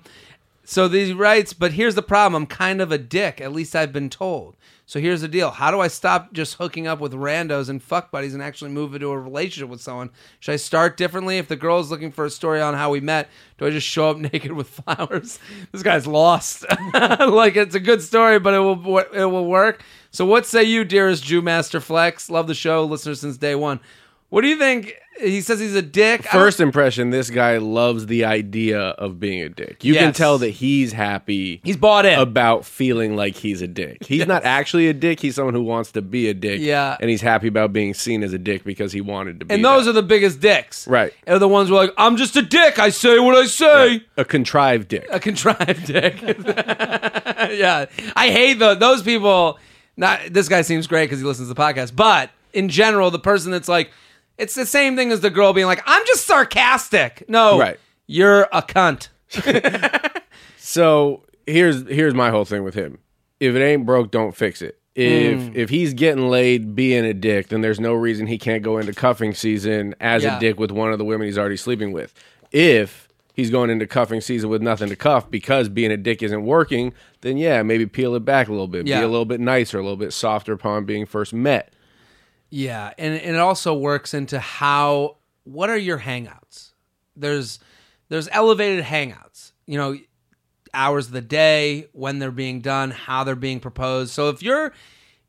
[0.63, 2.43] so these rights, but here's the problem.
[2.43, 3.39] I'm kind of a dick.
[3.39, 4.55] At least I've been told.
[4.89, 5.51] So here's the deal.
[5.51, 8.95] How do I stop just hooking up with randos and fuck buddies and actually move
[8.95, 10.11] into a relationship with someone?
[10.39, 11.37] Should I start differently?
[11.37, 13.85] If the girl is looking for a story on how we met, do I just
[13.85, 15.39] show up naked with flowers?
[15.73, 16.65] This guy's lost.
[16.93, 19.83] like it's a good story, but it will it will work.
[20.11, 22.29] So what say you, dearest Jew Master Flex?
[22.29, 23.81] Love the show, listener since day one.
[24.29, 24.93] What do you think?
[25.19, 26.23] He says he's a dick.
[26.25, 29.83] First impression, this guy loves the idea of being a dick.
[29.83, 30.17] You can Yes.
[30.17, 32.19] tell that he's happy he's bought in.
[32.19, 34.05] about feeling like he's a dick.
[34.05, 35.19] He's not actually a dick.
[35.19, 36.61] He's someone who wants to be a dick.
[36.61, 36.97] Yeah.
[37.01, 39.55] And he's happy about being seen as a dick because he wanted to be.
[39.55, 40.87] And those are the biggest dicks.
[40.87, 41.11] Right.
[41.25, 42.77] Are the ones who are like, I'm just a dick.
[42.77, 44.03] I say what I say.
[44.17, 45.07] a contrived dick.
[45.11, 46.21] A contrived dick.
[47.57, 47.85] yeah.
[48.15, 49.59] I hate the, those people.
[49.95, 51.95] Not This guy seems great because he listens to the podcast.
[51.95, 53.89] But in general, the person that's like,
[54.37, 57.23] it's the same thing as the girl being like, I'm just sarcastic.
[57.29, 57.59] No.
[57.59, 57.79] Right.
[58.07, 59.09] You're a cunt.
[60.59, 62.99] So here's here's my whole thing with him.
[63.39, 64.79] If it ain't broke, don't fix it.
[64.95, 65.55] If Mm.
[65.55, 68.93] if he's getting laid being a dick, then there's no reason he can't go into
[68.93, 70.37] cuffing season as Yeah.
[70.37, 72.13] a dick with one of the women he's already sleeping with.
[72.51, 76.43] If he's going into cuffing season with nothing to cuff because being a dick isn't
[76.43, 78.87] working, then yeah, maybe peel it back a little bit.
[78.87, 78.99] Yeah.
[78.99, 81.71] Be a little bit nicer, a little bit softer upon being first met.
[82.49, 86.71] Yeah, and and it also works into how what are your hangouts?
[87.15, 87.59] There's
[88.09, 89.51] there's elevated hangouts.
[89.65, 89.97] You know,
[90.73, 94.11] hours of the day, when they're being done, how they're being proposed.
[94.11, 94.73] So if you're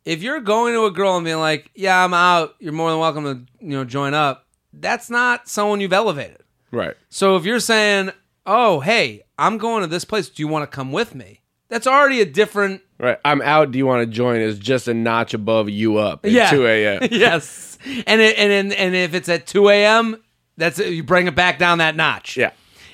[0.05, 2.55] if you're going to a girl and being like, "Yeah, I'm out.
[2.61, 6.43] You're more than welcome to, you know, join up." That's not someone you've elevated.
[6.71, 6.95] Right.
[7.09, 8.13] So if you're saying,
[8.47, 10.29] "Oh, hey, I'm going to this place.
[10.29, 13.19] Do you want to come with me?" That's already a different Right.
[13.25, 13.71] I'm out.
[13.71, 14.41] Do you want to join?
[14.41, 16.51] Is just a notch above you up at Yeah.
[16.51, 17.09] 2 a.m.
[17.13, 20.21] yes, and it, and and and if it's at two a.m.,
[20.57, 22.37] that's you bring it back down that notch.
[22.37, 22.51] Yeah.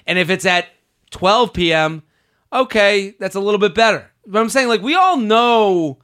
[0.07, 0.67] and if it's at
[1.11, 2.03] twelve p.m.,
[2.53, 4.11] okay, that's a little bit better.
[4.27, 6.01] But I'm saying, like, we all know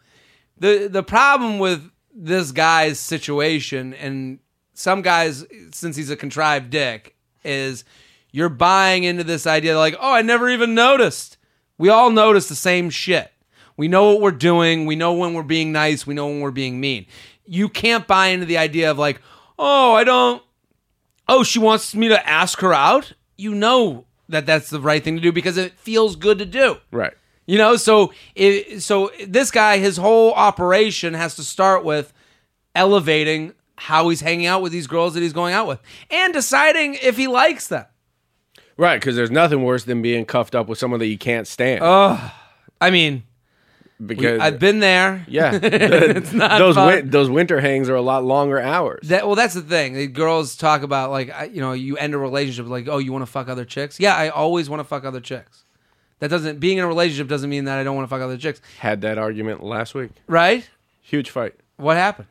[0.57, 4.39] the the problem with this guy's situation, and
[4.73, 7.85] some guys, since he's a contrived dick, is
[8.33, 11.37] you're buying into this idea like, oh, I never even noticed.
[11.81, 13.33] We all notice the same shit.
[13.79, 14.85] We know what we're doing.
[14.85, 16.07] We know when we're being nice.
[16.07, 17.07] We know when we're being mean.
[17.47, 19.23] You can't buy into the idea of like,
[19.59, 20.43] oh, I don't.
[21.27, 23.15] Oh, she wants me to ask her out.
[23.39, 26.77] You know that that's the right thing to do because it feels good to do.
[26.91, 27.15] Right.
[27.47, 32.13] You know, so it, so this guy, his whole operation has to start with
[32.75, 36.99] elevating how he's hanging out with these girls that he's going out with, and deciding
[37.01, 37.87] if he likes them.
[38.81, 38.99] Right.
[38.99, 41.81] Because there's nothing worse than being cuffed up with someone that you can't stand.
[41.83, 42.33] Oh,
[42.81, 43.25] I mean,
[44.05, 45.25] because I've been there.
[45.29, 49.09] Yeah, it's not those win- those winter hangs are a lot longer hours.
[49.09, 49.93] That well, that's the thing.
[49.93, 53.23] The girls talk about like you know, you end a relationship like, oh, you want
[53.23, 54.01] to fuck other chicks?
[54.01, 55.65] Yeah, I always want to fuck other chicks.
[56.21, 58.39] That doesn't being in a relationship doesn't mean that I don't want to fuck other
[58.39, 60.11] chicks, Had that argument last week.
[60.27, 60.69] right?
[61.03, 61.55] Huge fight.
[61.77, 62.29] What happened?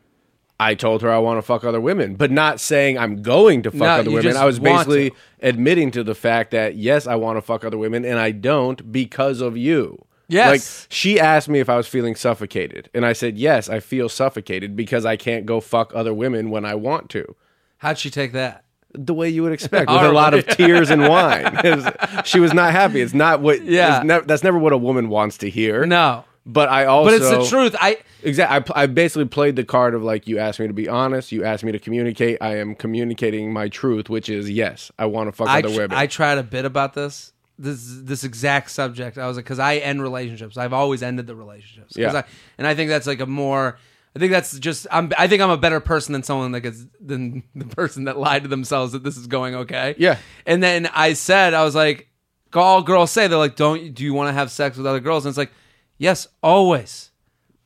[0.59, 3.71] I told her I want to fuck other women, but not saying I'm going to
[3.71, 4.35] fuck No, other women.
[4.35, 5.15] I was basically to.
[5.41, 8.91] admitting to the fact that yes, I want to fuck other women, and I don't
[8.91, 10.03] because of you.
[10.27, 10.49] Yes.
[10.49, 14.09] Like she asked me if I was feeling suffocated, and I said yes, I feel
[14.09, 17.35] suffocated because I can't go fuck other women when I want to.
[17.77, 18.63] How'd she take that?
[18.95, 21.43] the way you would expect, with a lot of tears and wine.
[21.63, 21.93] Was-
[22.27, 23.01] she was not happy.
[23.01, 23.63] It's not what.
[23.63, 24.01] Yeah.
[24.03, 25.85] nev- that's never what a woman wants to hear.
[25.85, 27.11] No, but I also.
[27.11, 27.75] but it's the truth.
[27.79, 28.73] I Exactly.
[28.75, 31.31] I, I basically played the card of like, you asked me to be honest.
[31.31, 32.37] You asked me to communicate.
[32.41, 35.81] I am communicating my truth, which is yes, I want to fuck I, other tr-
[35.81, 35.97] women.
[35.97, 37.33] I tried a bit about this.
[37.57, 39.17] This this exact subject.
[39.17, 40.57] I was like, because I end relationships.
[40.57, 41.97] I've always ended the relationships.
[41.97, 42.13] Yeah.
[42.13, 42.23] I,
[42.57, 43.77] and I think that's like a more.
[44.15, 44.87] I think that's just.
[44.91, 45.11] I'm.
[45.17, 48.43] I think I'm a better person than someone that gets than the person that lied
[48.43, 49.95] to themselves that this is going okay.
[49.97, 50.17] Yeah.
[50.45, 52.09] And then I said, I was like,
[52.53, 55.25] all girls say they're like, don't do you want to have sex with other girls?
[55.25, 55.51] And it's like,
[55.99, 57.11] yes, always,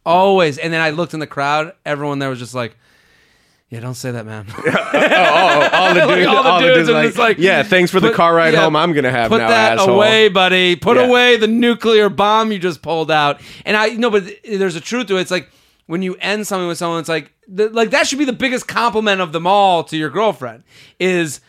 [0.05, 0.57] always.
[0.57, 1.73] And then I looked in the crowd.
[1.85, 2.75] Everyone there was just like,
[3.69, 4.45] Yeah, don't say that, man.
[4.49, 7.99] oh, oh, all the dudes, all the all the dudes like, like, yeah, thanks for
[8.01, 8.75] the car ride yeah, home.
[8.75, 9.95] I'm gonna have Put now, that asshole.
[9.95, 10.75] away, buddy.
[10.75, 11.05] Put Yeah.
[11.07, 13.39] away the nuclear bomb you just pulled out.
[13.65, 15.21] And I no, but there's a truth to it.
[15.21, 15.49] It's like
[15.87, 18.67] when you end something with someone, it's like the, like that should be the biggest
[18.67, 20.63] compliment of them all to your girlfriend.
[20.99, 21.39] Is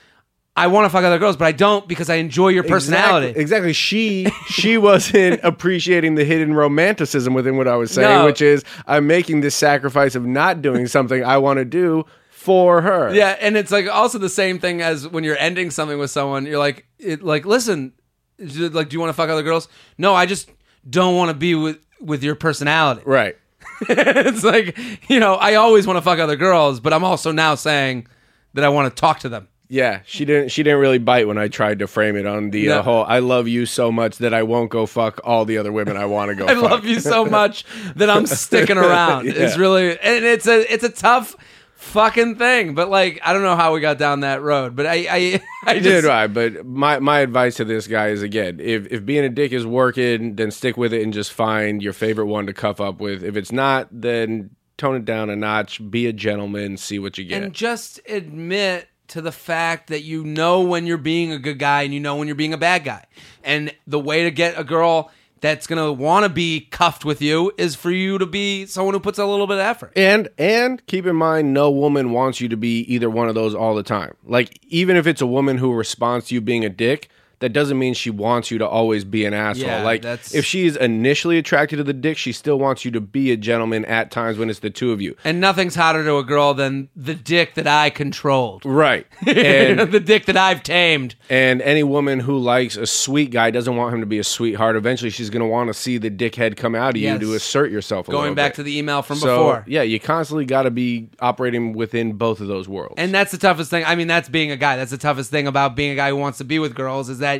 [0.56, 3.28] I want to fuck other girls, but I don't because I enjoy your personality.
[3.28, 3.42] Exactly.
[3.42, 3.72] exactly.
[3.72, 8.24] She she wasn't appreciating the hidden romanticism within what I was saying, No.
[8.24, 12.82] which is I'm making this sacrifice of not doing something I want to do for
[12.82, 13.12] her.
[13.12, 16.46] Yeah, and it's like also the same thing as when you're ending something with someone.
[16.46, 17.92] You're like, it, like, listen,
[18.38, 19.66] is it like, do you want to fuck other girls?
[19.98, 20.50] No, I just
[20.88, 23.02] don't want to be with with your personality.
[23.04, 23.36] Right.
[23.88, 24.78] it's like,
[25.10, 28.06] you know, I always want to fuck other girls, but I'm also now saying
[28.52, 29.48] that I want to talk to them.
[29.68, 30.50] Yeah, she didn't.
[30.50, 32.80] She didn't really bite when I tried to frame it on the No.
[32.80, 33.04] uh, whole.
[33.04, 36.04] I love you so much that I won't go fuck all the other women I
[36.04, 36.46] want to go.
[36.48, 36.62] I fuck.
[36.70, 37.64] love you so much
[37.96, 39.26] that I'm sticking around.
[39.28, 39.60] It's Yeah.
[39.60, 41.34] really, and it's a, it's a tough
[41.76, 42.74] fucking thing.
[42.74, 45.74] But like, I don't know how we got down that road, but I, I, I
[45.74, 46.26] Did just, I?
[46.26, 49.66] But my my advice to this guy is again, if if being a dick is
[49.66, 53.24] working, then stick with it and just find your favorite one to cuff up with.
[53.24, 55.80] If it's not, then tone it down a notch.
[55.90, 56.76] Be a gentleman.
[56.76, 57.42] See what you get.
[57.42, 61.82] and just admit to the fact that you know when you're being a good guy
[61.82, 63.04] and you know when you're being a bad guy.
[63.42, 67.52] And the way to get a girl that's gonna want to be cuffed with you
[67.58, 69.92] is for you to be someone who puts a little bit of effort.
[69.94, 73.54] And and keep in mind, no woman wants you to be either one of those
[73.54, 74.16] all the time.
[74.24, 77.78] Like even if it's a woman who responds to you being a dick, that doesn't
[77.78, 79.66] mean she wants you to always be an asshole.
[79.66, 83.00] Yeah, like that's- if she's initially attracted to the dick, she still wants you to
[83.00, 85.16] be a gentleman at times when it's the two of you.
[85.24, 88.64] And nothing's hotter to a girl than the dick that I controlled.
[88.64, 89.06] Right.
[89.26, 91.14] And the dick that I've tamed.
[91.28, 94.76] and any woman who likes a sweet guy doesn't want him to be a sweetheart.
[94.76, 97.20] Eventually, she's going to want to see the dickhead come out of Yes.
[97.20, 98.08] you to assert yourself.
[98.08, 98.56] A Going back bit.
[98.56, 99.64] to the email from so, before.
[99.66, 102.94] Yeah, you constantly got to be operating within both of those worlds.
[102.96, 103.84] And that's the toughest thing.
[103.84, 104.76] I mean, that's being a guy.
[104.76, 107.18] That's the toughest thing about being a guy who wants to be with girls is
[107.18, 107.33] that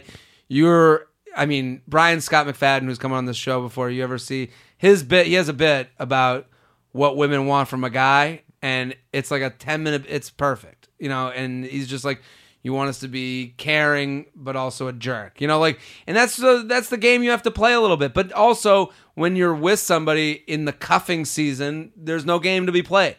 [0.48, 1.06] you're.
[1.36, 5.02] I mean, Brian Scott McFadden, who's come on this show before, you ever see his
[5.02, 5.26] bit?
[5.26, 6.46] He has a bit about
[6.92, 10.04] what women want from a guy, and it's like a ten minute.
[10.08, 11.28] It's perfect, you know.
[11.28, 12.22] And he's just like,
[12.62, 15.58] you want us to be caring, but also a jerk, you know.
[15.58, 18.14] Like, and that's the that's the game you have to play a little bit.
[18.14, 22.82] But also, when you're with somebody in the cuffing season, there's no game to be
[22.82, 23.16] played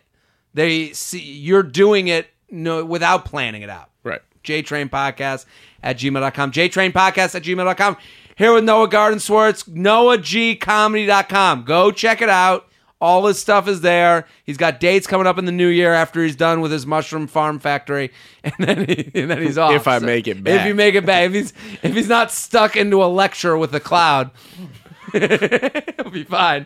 [0.56, 3.92] they see you're doing it no without planning it out.
[4.04, 4.22] right.
[4.46, 5.46] JTrain Podcast
[5.84, 6.52] at gmail.com.
[6.52, 7.98] JTrain Podcast at gmail.com.
[8.38, 11.64] Here with Noah Gardenswartz, NoahGComedy.com.
[11.64, 12.68] Go check it out.
[13.02, 14.26] All his stuff is there.
[14.46, 17.28] He's got dates coming up in the new year after he's done with his mushroom
[17.28, 18.12] farm factory,
[18.44, 19.74] and then he, and then he's off.
[19.74, 21.54] If I make it if you make it back, if he's
[21.84, 24.32] if he's not stuck into a lecture with a cloud,
[25.12, 26.66] he'll be fine.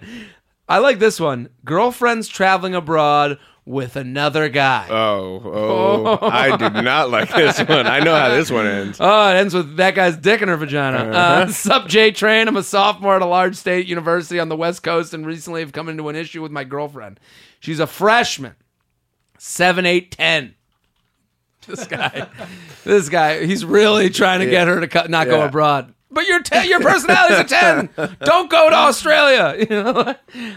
[0.67, 1.49] I like this one.
[1.65, 4.87] Girlfriends traveling abroad with another guy.
[4.89, 7.85] Oh, oh, I do not like this one.
[7.85, 8.97] I know how this one ends.
[8.99, 10.97] Oh, it ends with that guy's dick in her vagina.
[10.97, 12.47] Uh, sup, J Train?
[12.47, 15.71] I'm a sophomore at a large state university on the West Coast and recently have
[15.71, 17.19] come into an issue with my girlfriend.
[17.59, 18.55] She's a freshman,
[19.37, 20.55] seven, eight, ten.
[21.67, 22.27] This guy,
[22.85, 25.45] this guy, he's really trying to get her to cut, not go Yeah.
[25.45, 25.93] abroad.
[26.11, 27.89] But your ten, your personality's a ten.
[28.23, 29.55] Don't go to Australia.
[29.69, 30.15] You know, uh,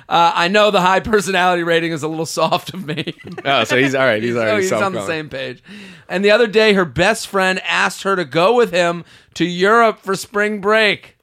[0.09, 3.15] I know the high personality rating is a little soft of me.
[3.45, 4.23] Oh, so he's all right.
[4.23, 5.63] He's already he's on the same page.
[6.09, 9.99] And the other day, her best friend asked her to go with him to Europe
[9.99, 11.17] for spring break.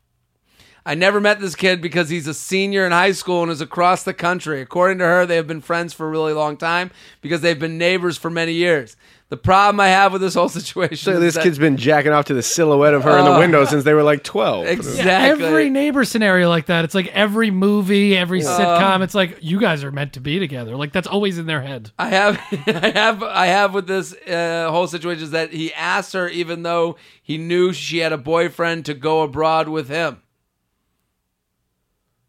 [0.86, 4.04] I never met this kid because he's a senior in high school and is across
[4.04, 4.62] the country.
[4.62, 7.78] According to her, they have been friends for a really long time because they've been
[7.78, 8.98] neighbors for many years.
[9.30, 12.12] The problem I have with this whole situation So is this that- kid's been jacking
[12.12, 14.66] off to the silhouette of her in the window since they were like twelve.
[14.66, 16.84] exactly Every neighbor scenario like that.
[16.84, 19.02] It's like every movie, every Uh, sitcom.
[19.04, 20.76] It's like you guys are meant to be together.
[20.76, 21.92] Like that's always in their head.
[22.00, 22.38] I have,
[22.68, 26.64] I have, I have with this uh, whole situation is that he asked her, even
[26.64, 30.24] though he knew she had a boyfriend, to go abroad with him.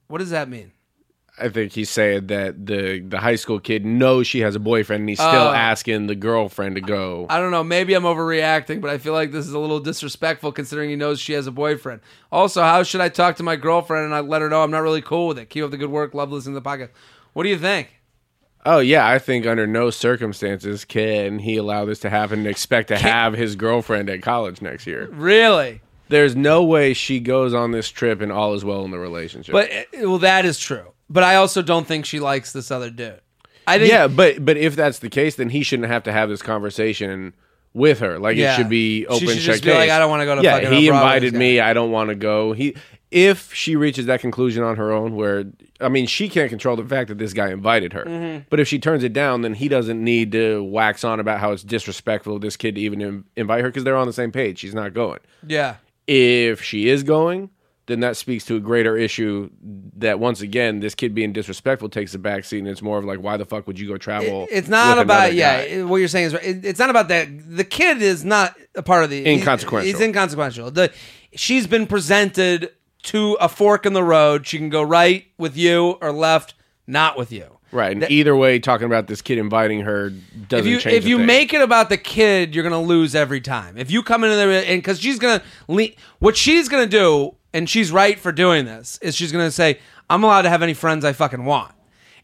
[0.08, 0.72] What does that mean?
[1.40, 5.00] I think he's saying that the the high school kid knows she has a boyfriend
[5.00, 5.52] and he's still Oh.
[5.52, 7.26] asking the girlfriend to go.
[7.30, 7.64] I don't know.
[7.64, 11.18] Maybe I'm overreacting, but I feel like this is a little disrespectful considering he knows
[11.20, 12.00] she has a boyfriend.
[12.30, 14.82] Also, how should I talk to my girlfriend and I let her know I'm not
[14.82, 15.50] really cool with it?
[15.50, 16.14] Keep up the good work.
[16.14, 16.90] Love listening to the podcast.
[17.32, 17.88] What do you think?
[18.66, 22.88] Oh yeah, I think under no circumstances can he allow this to happen and expect
[22.88, 25.08] to have his girlfriend at college next year.
[25.10, 25.80] Really?
[26.08, 29.52] There's no way she goes on this trip and all is well in the relationship.
[29.52, 30.92] But uh, well, that is true.
[31.10, 33.20] But I also don't think she likes this other dude.
[33.66, 36.28] I think yeah, but but if that's the case, then he shouldn't have to have
[36.28, 37.34] this conversation
[37.74, 38.18] with her.
[38.18, 38.54] Like Yeah.
[38.54, 39.18] it should be She open.
[39.28, 41.34] should just shut be like, "I don't wanna go to Yeah, fucking he with invited
[41.34, 41.60] this me.
[41.60, 42.52] I don't want to go.
[42.52, 42.74] He
[43.10, 45.44] if she reaches that conclusion on her own, where
[45.80, 48.44] I mean, she can't control the fact that this guy invited her, Mm-hmm.
[48.50, 51.50] but if she turns it down, then he doesn't need to wax on about how
[51.52, 54.30] it's disrespectful of this kid to even in- invite her because they're on the same
[54.30, 54.58] page.
[54.60, 55.18] She's not going.
[55.46, 55.76] Yeah.
[56.06, 57.50] If she is going,
[57.90, 59.50] then that speaks to a greater issue
[59.96, 63.04] that once again, this kid being disrespectful takes the back seat, and it's more of
[63.04, 64.46] like, why the fuck would you go travel?
[64.50, 65.58] It's not about yeah.
[65.58, 66.34] it- What you're saying is.
[66.34, 67.28] It- it's not about that.
[67.56, 69.86] The kid is not a part of the Inconsequential.
[69.86, 70.70] He's, inconsequential.
[70.70, 70.92] The
[71.34, 72.70] she's been presented
[73.02, 74.46] to a fork in the road.
[74.46, 76.54] She can go right with you or left
[76.86, 77.56] not with you.
[77.72, 80.96] Right, and either way, talking about this kid inviting her doesn't If you change.
[80.96, 81.26] if you thing.
[81.26, 83.78] make it about the kid, you're gonna lose every time.
[83.78, 87.68] If you come in there and because she's gonna le- what she's gonna do, and
[87.68, 89.78] she's right for doing this, is she's gonna say,
[90.08, 91.74] "I'm allowed to have any friends I fucking want."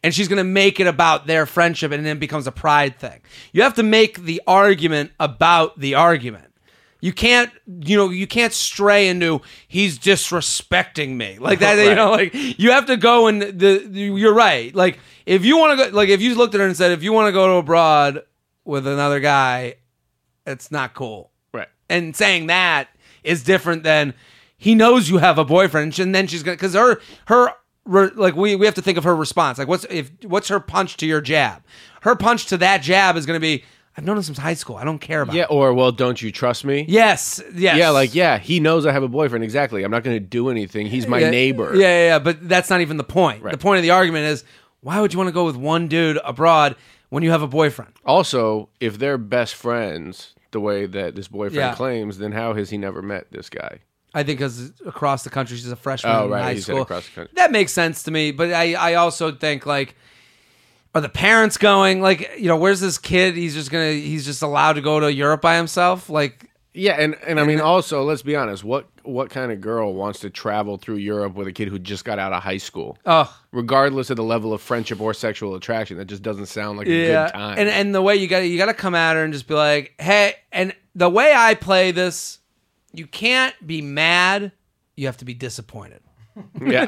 [0.02, 3.20] And she's gonna make it about their friendship, and then it becomes a pride thing.
[3.52, 6.44] You have to make the argument about the argument.
[7.00, 11.78] You can't, you know, you can't stray into he's disrespecting me like that.
[11.78, 13.88] You know, like you have to go and the.
[13.92, 14.74] You're right.
[14.74, 17.02] Like if you want to go, like if you looked at her and said, if
[17.02, 18.22] you want to go to abroad
[18.64, 19.74] with another guy,
[20.46, 21.30] it's not cool.
[21.52, 22.88] right, And saying that
[23.24, 24.14] is different than
[24.58, 27.52] he knows you have a boyfriend, and then she's gonna because her her
[27.84, 29.58] like we we have to think of her response.
[29.58, 31.62] Like what's if what's her punch to your jab?
[32.02, 33.64] Her punch to that jab is gonna be,
[33.96, 34.76] I've known him since high school.
[34.76, 35.34] I don't care about.
[35.34, 36.84] yeah, him." or well, don't you trust me?
[36.88, 37.42] Yes.
[37.54, 37.76] Yes.
[37.78, 39.44] Yeah, like yeah, he knows I have a boyfriend.
[39.44, 39.82] Exactly.
[39.84, 40.86] I'm not going to do anything.
[40.86, 41.74] He's my Yeah, neighbor.
[41.74, 43.42] Yeah, yeah, yeah, but that's not even the point.
[43.42, 43.52] Right.
[43.52, 44.44] The point of the argument is
[44.80, 46.76] why would you want to go with one dude abroad
[47.08, 47.92] when you have a boyfriend?
[48.04, 51.74] Also, if they're best friends, the way that this boyfriend Yeah.
[51.74, 53.80] claims, then how has he never met this guy?
[54.16, 56.82] I think because across the country, she's a freshman Oh, in high school.
[56.82, 57.34] across the country.
[57.36, 59.94] That makes sense to me, but I, I also think like,
[60.94, 62.00] are the parents going?
[62.00, 63.36] Like, you know, where's this kid?
[63.36, 66.08] He's just gonna, he's just allowed to go to Europe by himself.
[66.08, 68.64] Like, Yeah, and, and I mean, also, let's be honest.
[68.64, 72.04] What what kind of girl wants to travel through Europe with a kid who just
[72.04, 72.96] got out of high school?
[73.06, 76.86] oh, Regardless of the level of friendship or sexual attraction, that just doesn't sound like
[76.88, 77.26] a yeah.
[77.26, 77.58] good time.
[77.58, 79.54] And and the way you got you got to come at her and just be
[79.54, 82.38] like, hey, and the way I play this,
[82.96, 84.52] you can't be mad.
[84.96, 86.00] You have to be disappointed.
[86.60, 86.84] yeah,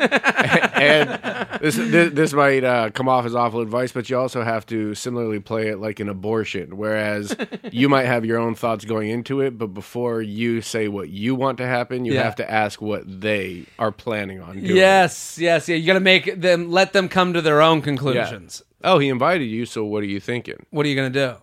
[0.78, 4.66] and this this, this might uh, come off as awful advice, but you also have
[4.66, 6.76] to similarly play it like an abortion.
[6.76, 7.34] Whereas
[7.72, 11.34] you might have your own thoughts going into it, but before you say what you
[11.34, 12.24] want to happen, you Yeah.
[12.24, 14.76] have to ask what they are planning on doing.
[14.76, 15.76] Yes, yes, yeah.
[15.76, 17.84] You got to make them let them come to their own Yeah.
[17.84, 18.62] conclusions.
[18.84, 20.66] Oh, he invited you, so what are you thinking?
[20.68, 21.36] What are you gonna do?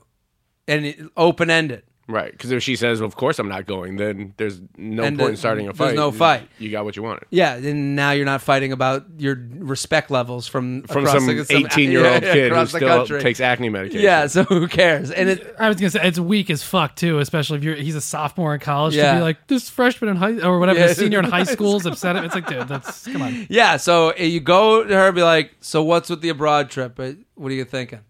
[0.68, 1.82] And open ended.
[2.08, 5.28] Right, because if she says, "Of course I'm not going," then there's no And point
[5.28, 5.78] the- in starting a fight.
[5.88, 5.96] there's fight.
[5.96, 6.48] no fight.
[6.60, 7.24] You got what you wanted.
[7.32, 11.46] Yeah, and now you're not fighting about your respect levels from From across some the-
[11.50, 13.22] 18 year old yeah, kid who across the still country.
[13.22, 14.02] takes acne medication.
[14.04, 15.10] Yeah, so who cares?
[15.10, 17.96] And it, I was gonna say it's weak as fuck too, especially if you're he's
[17.96, 19.16] a sophomore in college to Yeah.
[19.16, 20.94] be like this freshman in high or whatever, Yeah.
[20.94, 22.16] senior in high school is upset.
[22.24, 23.48] It's like, dude, that's come on.
[23.50, 27.00] yeah, so you go to her, and be like, "So what's with the abroad trip?
[27.00, 28.02] Uh, What are you thinking?"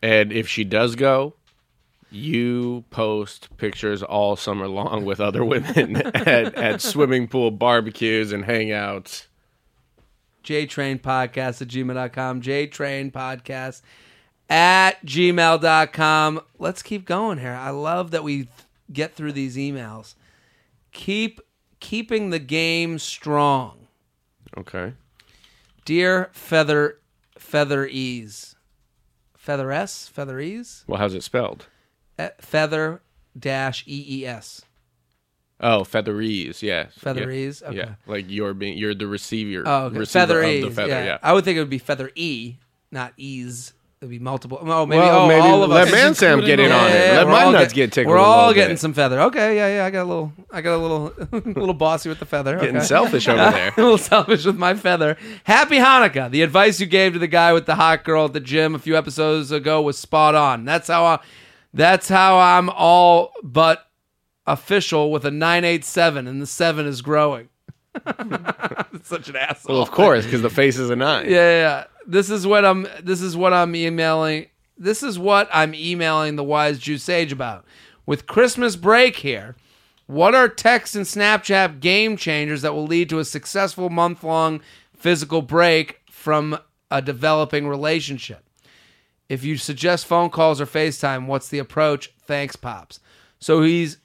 [0.00, 1.34] And if she does go,
[2.12, 8.44] you post pictures all summer long with other women at, at swimming pool barbecues and
[8.44, 9.26] hangouts.
[10.44, 12.42] JTrain Podcast at gmail.com.
[12.42, 13.82] JTrain Podcast
[14.50, 16.40] at gmail.com.
[16.58, 17.54] Let's keep going here.
[17.54, 18.48] I love that we
[18.92, 20.14] get through these emails.
[20.92, 21.40] Keep
[21.80, 23.86] keeping the game strong.
[24.56, 24.94] Okay.
[25.84, 26.98] Dear Feather
[27.38, 28.56] Feather Ease.
[29.36, 30.06] Feather S?
[30.08, 30.84] Feather Ease?
[30.86, 31.66] Well, how's it spelled?
[32.18, 33.02] Eh, Feather
[33.38, 34.62] dash E E S.
[35.60, 36.62] Oh, featheries.
[36.62, 36.86] Yeah.
[36.98, 37.62] Featheries?
[37.62, 37.68] Yeah.
[37.68, 37.78] Okay.
[37.78, 37.94] yeah.
[38.06, 39.62] Like you're being you're the receiver.
[39.64, 39.98] Oh, okay.
[39.98, 40.64] receiver Feather of Ease.
[40.64, 40.88] the feather.
[40.88, 41.04] yeah.
[41.04, 41.18] Yeah.
[41.22, 42.56] I would think it would be Feather E,
[42.90, 43.72] not Ease.
[44.00, 44.58] It would be multiple.
[44.60, 45.92] Oh, maybe, well, oh, maybe all of let us.
[45.92, 47.06] Let ManSamp get in on Yeah, it.
[47.12, 48.10] yeah, Let my nuts get- get tickled.
[48.12, 48.80] We're all getting bit.
[48.80, 49.20] some feather.
[49.20, 49.84] Okay, yeah, yeah.
[49.86, 51.12] I got a little, I got a little,
[51.52, 52.58] little bossy with the feather.
[52.58, 52.84] Getting okay.
[52.84, 53.68] selfish over there.
[53.76, 55.16] a little selfish with my feather.
[55.44, 56.32] Happy Hanukkah.
[56.32, 58.80] The advice you gave to the guy with the hot girl at the gym a
[58.80, 60.64] few episodes ago was spot on.
[60.64, 61.20] That's how I,
[61.72, 63.86] that's how I'm all but
[64.46, 67.48] official with a 987 and the 7 is growing.
[69.02, 69.74] Such an asshole.
[69.74, 71.26] Well, of course, because the face is a nine.
[71.26, 71.84] Yeah, yeah, yeah.
[72.06, 74.46] This is what I'm this is what I'm emailing
[74.78, 77.64] this is what I'm emailing the wise Jew sage about.
[78.06, 79.54] With Christmas break here,
[80.06, 84.60] what are text and Snapchat game changers that will lead to a successful month long
[84.96, 86.58] physical break from
[86.90, 88.44] a developing relationship?
[89.32, 92.12] If you suggest phone calls or FaceTime, what's the approach?
[92.26, 93.00] Thanks, Pops.
[93.38, 93.96] So he's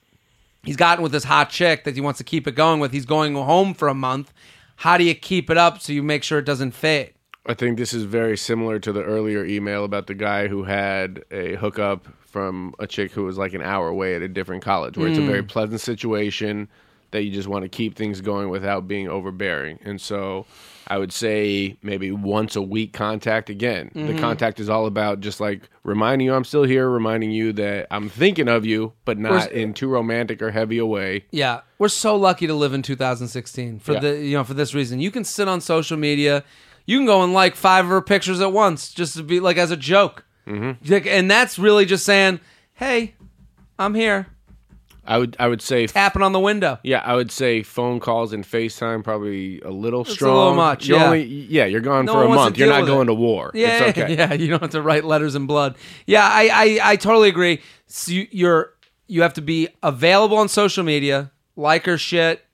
[0.64, 2.94] he's gotten with this hot chick that he wants to keep it going with.
[2.94, 4.32] He's going home for a month.
[4.78, 7.14] How do you keep it up so you make sure it doesn't fade?
[7.46, 11.26] I think this is very similar to the earlier email about the guy who had
[11.30, 14.98] a hookup from a chick who was like an hour away at a different college,
[14.98, 15.50] where it's a very mm.
[15.50, 16.70] pleasant situation.
[17.12, 19.80] That you just want to keep things going without being overbearing.
[19.84, 20.46] And so
[20.88, 23.92] I would say maybe once a week contact again.
[23.94, 24.16] Mm-hmm.
[24.16, 27.88] The contact is all about just like reminding you I'm still here, reminding you that
[27.92, 31.26] I'm thinking of you, but not in too romantic or heavy a way.
[31.32, 34.00] Yeah, we're so lucky to live in 2016 for Yeah.
[34.00, 35.00] the you know for this reason.
[35.00, 36.44] You can sit on social media,
[36.86, 39.58] you can go and like five of her pictures at once just to be like
[39.58, 41.08] as a joke, mm-hmm.
[41.08, 42.40] and that's really just saying,
[42.74, 43.16] "Hey,
[43.78, 44.28] I'm here,"
[45.08, 46.80] I would I would say tapping on the window.
[46.84, 50.36] Yeah, I would say phone calls and FaceTime probably a little a strong.
[50.36, 51.06] little much, You're yeah.
[51.06, 52.58] only, yeah, you're gone No for a month.
[52.58, 52.94] You're not with it.
[52.94, 53.52] going to war.
[53.54, 54.16] Yeah, it's okay.
[54.16, 55.78] yeah, you don't have to write letters in blood.
[56.06, 57.62] Yeah, I, I, I totally agree.
[57.88, 58.74] So you, you're
[59.08, 62.46] you have to be available on social media, like her shit,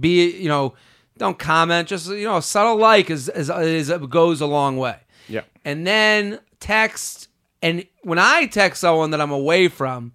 [0.00, 0.74] be you know,
[1.18, 4.96] don't comment, just you know, a subtle like is is, is goes a long way.
[5.28, 5.42] Yeah.
[5.64, 7.28] And then text,
[7.60, 10.12] and when I text someone that I'm away from,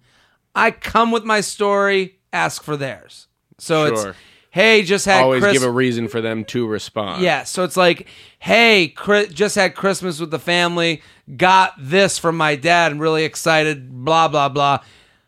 [0.58, 3.26] I come with my story, ask for theirs.
[3.58, 4.08] So Sure.
[4.10, 4.18] it's
[4.50, 7.22] hey, just had Always Chris- give a reason for them to respond.
[7.22, 8.06] yeah, so it's like,
[8.40, 11.02] hey, Chris, just had Christmas with the family,
[11.36, 14.78] got this from my dad, and really excited, blah, blah, blah.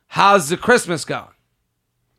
[0.08, 1.24] How's the Christmas going?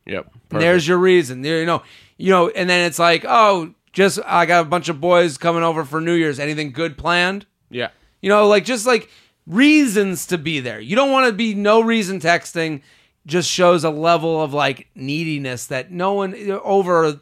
[0.06, 0.32] Yep.
[0.52, 1.42] And there's your reason.
[1.42, 1.84] There, you know,
[2.18, 5.64] you know, and then it's like, oh, just I got a bunch of boys coming
[5.64, 6.40] over for New Year's.
[6.40, 7.46] Anything good planned?
[7.70, 7.90] yeah.
[8.22, 9.10] You know, like just like
[9.48, 10.80] reasons to be there.
[10.80, 12.82] You don't want to be no reason texting.
[13.26, 17.20] Just shows a level of like neediness that no one over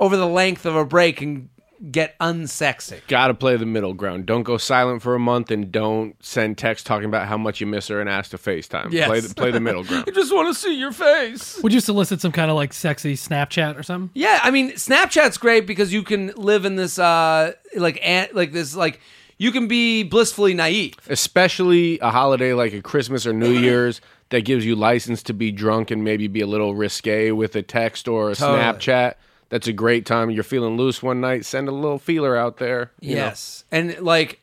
[0.00, 1.48] over the length of a break can
[1.90, 3.06] get unsexy.
[3.06, 4.26] Got to play the middle ground.
[4.26, 7.66] Don't go silent for a month and don't send text talking about how much you
[7.66, 8.92] miss her and ask to FaceTime.
[8.92, 9.08] Yes.
[9.08, 10.04] Play the, play the middle ground.
[10.06, 11.60] I just want to see your face.
[11.62, 14.10] Would you solicit some kind of like sexy Snapchat or something?
[14.14, 18.52] Yeah, I mean, Snapchat's great because you can live in this uh like ant like
[18.52, 19.00] this like
[19.38, 20.94] you can be blissfully naive.
[21.08, 25.52] Especially a holiday like a Christmas or New Year's that gives you license to be
[25.52, 28.58] drunk and maybe be a little risque with a text or a Totally.
[28.58, 29.14] Snapchat.
[29.48, 30.30] That's a great time.
[30.30, 31.44] You're feeling loose one night.
[31.44, 32.90] Send a little feeler out there.
[33.00, 33.26] you know.
[33.26, 34.40] Yes, and like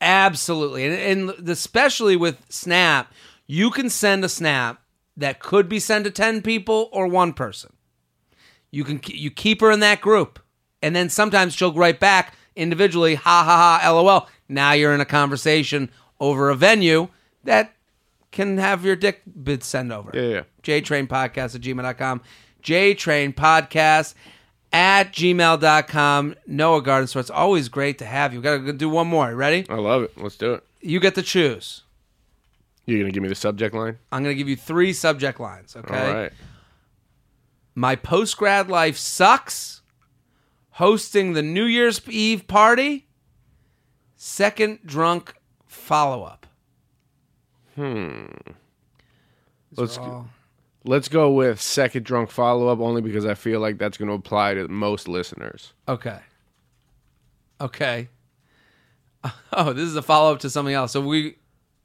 [0.00, 3.12] absolutely, and, and especially with Snap,
[3.46, 4.82] you can send a snap
[5.16, 7.72] that could be sent to ten people or one person.
[8.70, 10.38] You can you keep her in that group,
[10.82, 14.28] and then sometimes she'll write back individually, ha ha ha, lol.
[14.48, 17.08] Now you're in a conversation over a venue
[17.44, 17.72] that
[18.32, 20.10] can have your dick bid sent over.
[20.12, 20.42] Yeah, yeah.
[20.62, 22.22] JTrainPodcast at gmail.com.
[22.62, 24.14] JTrainPodcast
[24.72, 26.34] at gmail.com.
[26.46, 27.20] Noah Gardenswartz.
[27.20, 28.40] It's always great to have you.
[28.40, 29.34] Got to do one more.
[29.34, 29.66] Ready?
[29.68, 30.12] I love it.
[30.16, 30.64] Let's do it.
[30.80, 31.82] You get to choose.
[32.86, 33.98] You're going to give me the subject line?
[34.10, 36.08] I'm going to give you three subject lines, okay?
[36.08, 36.32] All right.
[37.74, 39.82] My post grad life sucks.
[40.76, 43.06] Hosting the New Year's Eve party.
[44.16, 45.34] Second drunk
[45.66, 46.41] follow up.
[47.76, 48.26] Hmm.
[49.76, 49.98] Let's
[50.84, 54.14] let's go with second drunk follow up only because I feel like that's going to
[54.14, 55.72] apply to most listeners.
[55.88, 56.18] Okay.
[57.60, 58.08] Okay.
[59.54, 60.90] Oh, this is a follow up to something else.
[60.90, 61.36] So we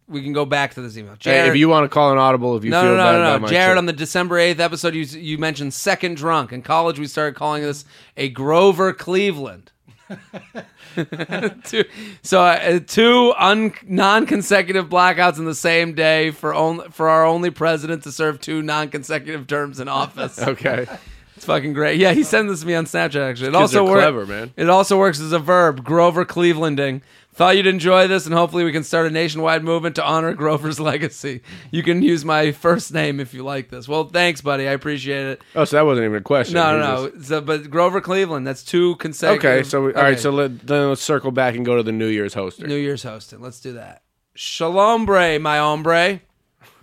[0.07, 1.15] we can go back to this email.
[1.19, 3.19] Hey, if you want to call an audible, if you no, feel no, bad no,
[3.19, 3.47] no, no.
[3.47, 3.77] Jared, trip.
[3.77, 6.51] on the December eighth episode, you you mentioned second drunk.
[6.51, 7.85] In college, we started calling this
[8.15, 9.71] a Grover Cleveland.
[11.65, 11.83] two,
[12.21, 17.49] so uh, two un, non-consecutive blackouts in the same day for only for our only
[17.49, 20.39] president to serve two non-consecutive terms in office.
[20.41, 20.87] okay.
[21.35, 21.99] It's fucking great.
[21.99, 23.29] Yeah, he sent this to me on Snapchat.
[23.29, 24.01] Actually, it Kids also works.
[24.01, 24.53] clever, man.
[24.57, 25.83] It also works as a verb.
[25.83, 27.01] Grover Clevelanding.
[27.37, 30.79] Thought you'd enjoy this, and hopefully we can start a nationwide movement to honor Grover's
[30.91, 31.41] legacy.
[31.69, 33.87] You can use my first name if you like this.
[33.87, 34.67] Well, thanks, buddy.
[34.67, 35.41] I appreciate it.
[35.53, 36.55] Oh, so that wasn't even a question.
[36.55, 37.21] No, no, no.
[37.21, 38.47] So, but Grover Cleveland.
[38.47, 39.45] That's two consecutive.
[39.45, 41.91] Okay, so we, all right, so let, then let's circle back and go to the
[41.91, 42.65] New Year's hoster.
[42.65, 43.39] New Year's hosting.
[43.39, 44.01] Let's do that.
[44.33, 46.21] Shalom, bre, my hombre.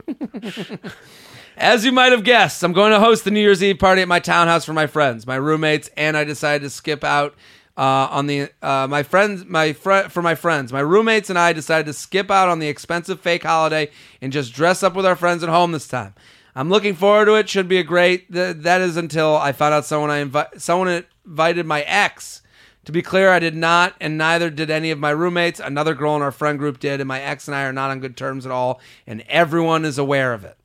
[1.57, 4.09] As you might have guessed, I'm going to host the New Year's Eve party at
[4.09, 7.35] my townhouse for my friends, my roommates, and I decided to skip out
[7.77, 11.53] uh, on the uh, my friends, my fr- for my friends, my roommates, and I
[11.53, 15.17] decided to skip out on the expensive fake holiday and just dress up with our
[15.17, 16.15] friends at home this time.
[16.55, 17.49] I'm looking forward to it.
[17.49, 18.33] Should be a great.
[18.33, 22.43] Th- that is until I found out someone I invi- someone invited my ex.
[22.85, 25.59] To be clear, I did not, and neither did any of my roommates.
[25.59, 28.01] Another girl in our friend group did, and my ex and I are not on
[28.01, 30.57] good terms at all, and everyone is aware of it.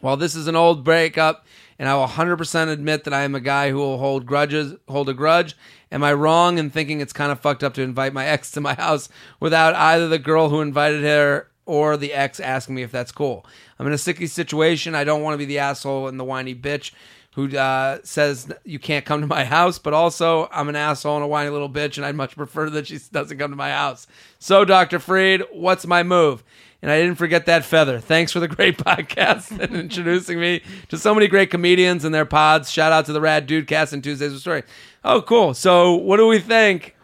[0.00, 1.46] While this is an old breakup,
[1.78, 5.08] and I will 100% admit that I am a guy who will hold grudges, hold
[5.08, 5.56] a grudge,
[5.90, 8.60] am I wrong in thinking it's kind of fucked up to invite my ex to
[8.60, 12.92] my house without either the girl who invited her or the ex asking me if
[12.92, 13.46] that's cool?
[13.78, 14.94] I'm in a sticky situation.
[14.94, 16.92] I don't want to be the asshole and the whiny bitch
[17.34, 21.24] who uh, says you can't come to my house, but also I'm an asshole and
[21.24, 24.06] a whiny little bitch, and I'd much prefer that she doesn't come to my house.
[24.38, 24.98] So, Dr.
[24.98, 26.42] Freid, what's my move?
[26.82, 28.00] And I didn't forget that feather.
[28.00, 32.24] Thanks for the great podcast and introducing me to so many great comedians and their
[32.24, 32.70] pods.
[32.70, 34.62] Shout out to the Rad Dude Cast and Tuesdays with Story.
[35.04, 35.52] Oh, cool.
[35.54, 36.96] So, what do we think?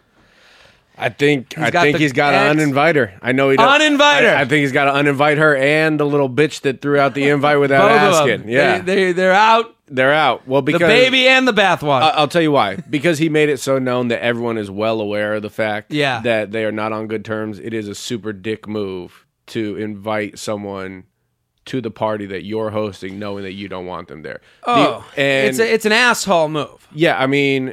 [0.99, 3.12] I think I got think he's got to ex- uninvite her.
[3.20, 3.81] I know he does.
[3.83, 4.35] Uninvite her.
[4.35, 7.12] I, I think he's got to uninvite her and the little bitch that threw out
[7.12, 8.49] the invite without asking.
[8.49, 9.77] Yeah, They, they, they're out.
[9.89, 10.49] they're out.
[10.49, 12.01] Well, because The baby and the bathwater.
[12.01, 12.77] I- I'll tell you why.
[12.77, 16.20] Because he made it so known that everyone is well aware of the fact Yeah.
[16.22, 17.59] that they are not on good terms.
[17.59, 21.05] It is a super dick move to invite someone
[21.66, 24.40] to the party that you're hosting, knowing that you don't want them there.
[24.64, 26.86] The- oh, and it's, a, it's an asshole move.
[26.92, 27.72] yeah, I mean,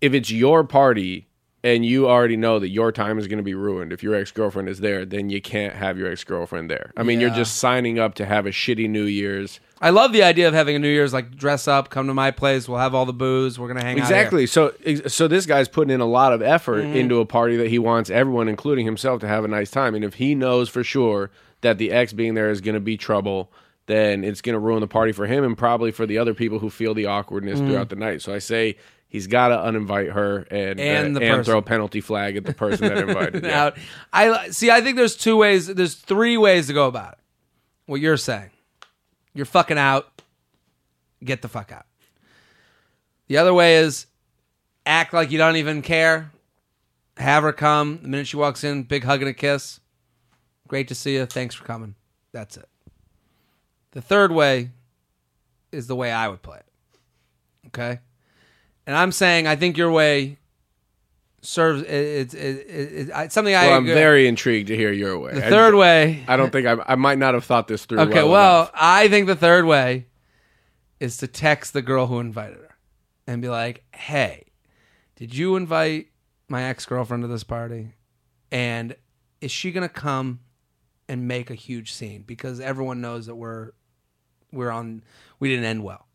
[0.00, 1.28] if it's your party
[1.62, 4.30] and you already know that your time is going to be ruined if your ex
[4.30, 6.92] girlfriend is there, then you can't have your ex girlfriend there.
[6.94, 9.60] I mean, you're just signing up to have a shitty New Year's.
[9.84, 12.30] I love the idea of having a New Year's like dress up, come to my
[12.30, 14.02] place, we'll have all the booze, we're gonna hang out.
[14.02, 14.46] Exactly.
[14.46, 14.72] So,
[15.06, 16.96] so this guy's putting in a lot of effort Mm-hmm.
[16.96, 19.94] into a party that he wants everyone, including himself, to have a nice time.
[19.94, 21.30] And if he knows for sure
[21.60, 23.52] that the ex being there is going to be trouble,
[23.86, 26.58] then it's going to ruin the party for him and probably for the other people
[26.58, 27.68] who feel the awkwardness Mm-hmm.
[27.68, 28.22] throughout the night.
[28.22, 28.78] So I say
[29.08, 32.54] he's got to uninvite her and And uh, and throw a penalty flag at the
[32.54, 33.44] person that invited.
[33.44, 33.64] yeah.
[33.66, 33.76] out.
[34.14, 34.70] I see.
[34.70, 35.66] I think there's two ways.
[35.66, 37.18] There's three ways to go about it.
[37.86, 38.48] What you're saying,
[39.34, 40.22] you're fucking out.
[41.22, 41.86] Get the fuck out.
[43.28, 44.06] The other way is
[44.86, 46.30] act like you don't even care.
[47.16, 48.82] Have her come the minute she walks in.
[48.82, 49.80] Big hug and a kiss.
[50.68, 51.26] Great to see you.
[51.26, 51.94] Thanks for coming.
[52.32, 52.68] That's it.
[53.92, 54.70] The third way
[55.70, 56.66] is the way I would play it.
[57.68, 58.00] Okay,
[58.86, 60.38] and I'm saying I think your way
[61.44, 61.82] serves.
[61.82, 63.66] it- It's it, it, something I.
[63.68, 65.34] Well, I'm very intrigued to hear your way.
[65.34, 66.24] the I- third way.
[66.28, 68.00] I don't think I, I might not have thought this through.
[68.00, 68.70] Okay, well, well.
[68.74, 70.06] I think the third way
[71.00, 72.76] is to text the girl who invited her
[73.26, 74.46] and be like, "Hey,
[75.16, 76.08] did you invite
[76.48, 77.94] my ex girlfriend to this party?
[78.50, 78.96] And
[79.40, 80.40] is she gonna come
[81.08, 83.72] and make a huge scene because everyone knows that we're
[84.52, 85.02] we're on
[85.40, 86.06] we didn't end well."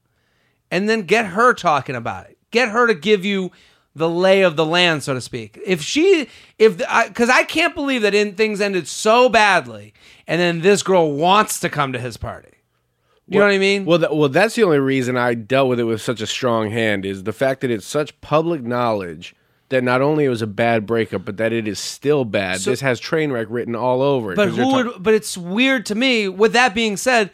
[0.71, 2.37] And then get her talking about it.
[2.51, 3.51] Get her to give you
[3.99, 5.59] the lay of the land, so to speak.
[5.63, 6.27] If she,
[6.57, 9.93] if because I, can't believe that in things ended so badly,
[10.25, 12.49] and then this girl wants to come to his party.
[13.27, 13.85] You know what I mean?
[13.85, 16.71] Well, th- well, that's the only reason I dealt with it with such a strong
[16.71, 19.35] hand is the fact that it's such public knowledge
[19.69, 22.59] that not only it was a bad breakup, but that it is still bad.
[22.59, 24.35] So- this has train wreck written all over it.
[24.35, 25.03] But who ta- would?
[25.03, 26.27] But it's weird to me.
[26.27, 27.29] With that being said,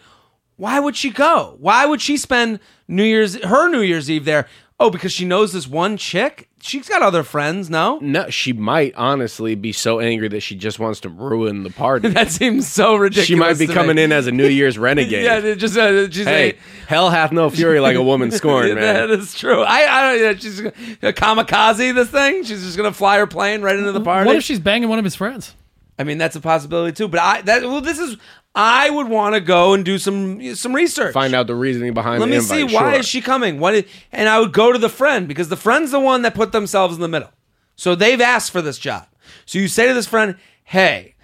[0.58, 1.56] why would she go?
[1.60, 2.60] Why would she spend
[2.90, 4.48] New Year's her New Year's Eve there?
[4.80, 6.50] Oh, because she knows this one chick.
[6.66, 7.70] She's got other friends.
[7.70, 11.70] No, No, she might honestly be so angry that she just wants to ruin the
[11.70, 12.10] party.
[12.14, 13.28] that seems so ridiculous.
[13.28, 14.04] she might be to coming me.
[14.04, 15.24] in as a New Year's renegade.
[15.24, 19.10] Yeah, just uh, she's hey, like, hell hath no fury like a woman scorned, that
[19.10, 19.12] man.
[19.12, 19.62] is true.
[19.62, 20.24] I, I don't.
[20.24, 21.94] Yeah, she's a kamikaze.
[21.94, 22.44] This thing.
[22.44, 24.26] She's just gonna fly her plane right into the party.
[24.26, 25.54] What if she's banging one of his friends?
[26.00, 27.08] I mean, that's a possibility too.
[27.08, 28.18] But I that well, this is.
[28.56, 31.14] I would want to go and do some some research.
[31.14, 32.70] Find out the reasoning behind Let me invite.
[32.70, 33.00] see why sure.
[33.02, 33.60] is she coming?
[33.60, 33.76] What?
[33.76, 33.84] Is,
[34.14, 36.96] and I would go to the friend because the friend's the one that put themselves
[36.96, 37.32] in the middle.
[37.76, 39.08] So they've asked for this job.
[39.46, 41.16] So you say to this friend, "Hey,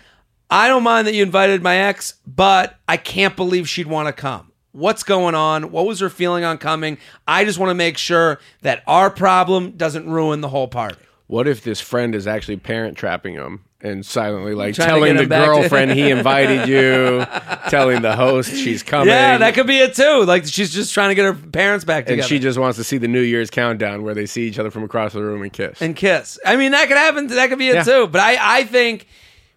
[0.50, 4.14] I don't mind that you invited my ex, but I can't believe she'd want to
[4.14, 4.52] come.
[4.74, 5.72] What's going on?
[5.72, 6.98] What was her feeling on coming?
[7.26, 10.98] I just want to make sure that our problem doesn't ruin the whole party."
[11.32, 15.28] What if this friend is actually parent trapping him and silently like Trying telling the
[15.28, 17.26] back to- girlfriend he invited you,
[17.70, 19.08] telling the host she's coming?
[19.08, 20.26] Yeah, that could be it too.
[20.26, 22.98] Like she's just trying to get her parents back and she just wants to see
[22.98, 25.82] the New Year's countdown where they see each other from across the room and kiss.
[25.82, 26.38] and kiss.
[26.46, 27.28] I mean, that could happen.
[27.28, 27.84] That could be it Yeah.
[27.84, 28.08] too.
[28.08, 29.08] But I, I think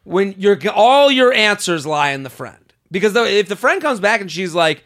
[0.04, 3.98] when you're all your answers lie in the friend because though if the friend comes
[3.98, 4.84] back and she's like,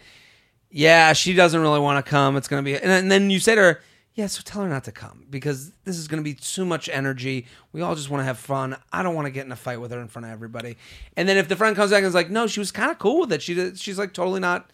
[0.70, 3.60] "Yeah, she doesn't really want to come," it's gonna be, and then you say to
[3.60, 3.80] her.
[4.18, 6.88] Yeah, so tell her not to come because this is going to be too much
[6.88, 7.46] energy.
[7.72, 8.76] We all just want to have fun.
[8.92, 10.76] I don't want to get in a fight with her in front of everybody.
[11.16, 12.98] And then if the friend comes back and is like, "No, she was kind of
[12.98, 13.42] cool with it.
[13.42, 14.72] She she's like totally not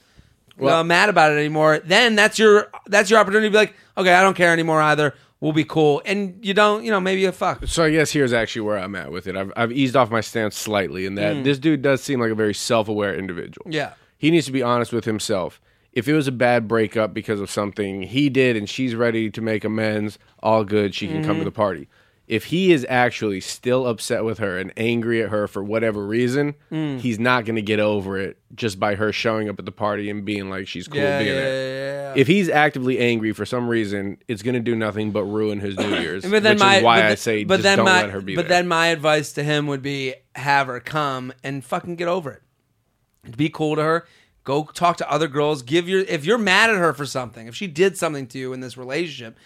[0.57, 3.75] Well- uh, mad about it anymore," then that's your that's your opportunity to be like,
[3.99, 5.13] "Okay, I don't care anymore either.
[5.41, 7.67] We'll be cool." And you don't, you know, maybe you fuck.
[7.67, 9.37] so I guess here's actually where I'm at with it.
[9.37, 12.35] I've, I've eased off my stance slightly in that this dude does seem like a
[12.35, 13.67] very self-aware individual.
[13.71, 13.75] Mm.
[13.75, 13.93] Yeah.
[14.17, 15.61] he needs to be honest with himself.
[15.95, 19.41] If it was a bad breakup because of something he did and she's ready to
[19.41, 21.27] make amends, all good, she can Mm-hmm.
[21.27, 21.89] come to the party.
[22.27, 26.55] If he is actually still upset with her and angry at her for whatever reason,
[26.73, 26.99] Mm.
[26.99, 30.09] he's not going to get over it just by her showing up at the party
[30.11, 32.15] and being like she's cool Yeah, being yeah, there.
[32.17, 32.21] yeah.
[32.21, 35.77] If he's actively angry for some reason, it's going to do nothing but ruin his
[35.77, 36.23] New Year's.
[36.25, 38.11] But then which my, is why but I say but just then don't my, let
[38.11, 38.59] her be But there.
[38.61, 43.37] then my advice to him would be have her come and fucking get over it.
[43.37, 44.07] Be cool to her.
[44.45, 45.63] Go talk to other girls.
[45.63, 48.53] Give your if you're mad at her for something, if she did something to you
[48.53, 49.39] in this relationship,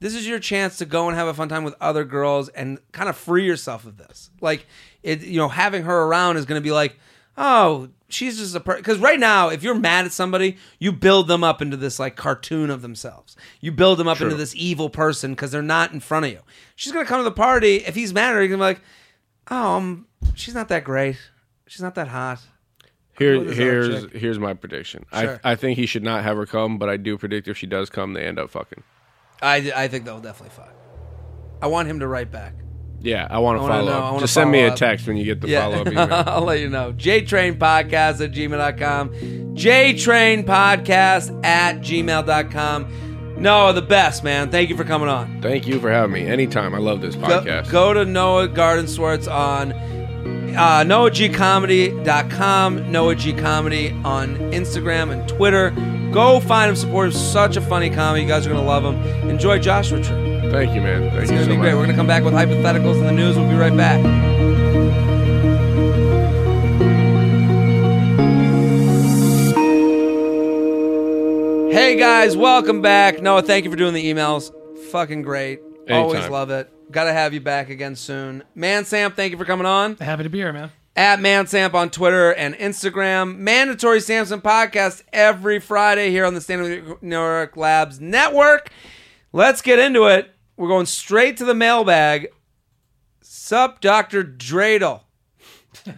[0.00, 2.78] this is your chance to go and have a fun time with other girls and
[2.92, 4.30] kind of free yourself of this.
[4.40, 4.66] Like
[5.02, 6.98] it, you know, having her around is going to be like,
[7.38, 8.82] oh, she's just a person.
[8.82, 12.16] Because right now, if you're mad at somebody, you build them up into this like
[12.16, 13.36] cartoon of themselves.
[13.60, 16.40] You build them up into this evil person because they're not in front of you.
[16.76, 17.76] She's going to come to the party.
[17.76, 18.80] If he's mad at her, he's going to be like,
[19.50, 21.16] oh, um, she's not that great.
[21.66, 22.40] She's not that hot.
[23.18, 25.04] Here, with this other here's here's my prediction.
[25.12, 25.40] Sure.
[25.44, 27.66] I I think he should not have her come, but I do predict if she
[27.66, 28.82] does come, they end up fucking.
[29.42, 30.72] I, I think they'll definitely fuck.
[31.60, 32.54] I want him to write back.
[33.00, 34.20] Yeah, I want to wanna follow know, I up.
[34.20, 34.76] Just send me a up.
[34.76, 35.60] text when you get the Yeah.
[35.62, 36.08] follow up email.
[36.26, 36.92] I'll let you know.
[36.94, 39.10] JTrain Podcast at gmail.com.
[39.54, 43.34] JTrain Podcast at gmail.com.
[43.40, 44.50] Noah, the best, man.
[44.50, 45.42] Thank you for coming on.
[45.42, 46.26] Thank you for having me.
[46.26, 46.74] Anytime.
[46.74, 47.70] I love this Go, podcast.
[47.70, 49.72] go to Noah Gardenswartz on
[50.56, 55.70] uh, NoahGComedy.com, Noah G Comedy on Instagram and Twitter.
[56.12, 57.12] Go find him, support him.
[57.12, 58.22] Such a funny comedy.
[58.22, 58.94] You guys are going to love him.
[59.28, 60.32] Enjoy Joshua Tree.
[60.50, 61.10] Thank you, man.
[61.10, 61.64] Thank It's going to so be much.
[61.64, 61.74] great.
[61.74, 63.36] We're going to come back with hypotheticals in the news.
[63.36, 64.00] We'll be right back.
[71.72, 73.20] Hey guys, welcome back.
[73.20, 74.52] Noah, thank you for doing the emails.
[74.90, 75.60] Fucking great.
[75.90, 76.70] Always love it.
[76.94, 78.44] Got to have you back again soon.
[78.56, 79.96] ManSamp, thank you for coming on.
[79.96, 80.70] Happy to be here, man.
[80.94, 83.36] At Mansamp on Twitter and Instagram.
[83.36, 88.70] Mandatory Samson podcast every Friday here on the Stand Up New York Labs Network.
[89.32, 90.32] Let's get into it.
[90.56, 92.28] We're going straight to the mailbag.
[93.22, 94.22] Sup, Dr.
[94.22, 95.00] Dreidel.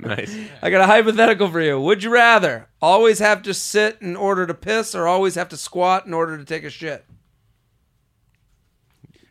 [0.00, 0.36] Nice.
[0.60, 1.80] I got a hypothetical for you.
[1.80, 5.56] Would you rather always have to sit in order to piss or always have to
[5.56, 7.06] squat in order to take a shit?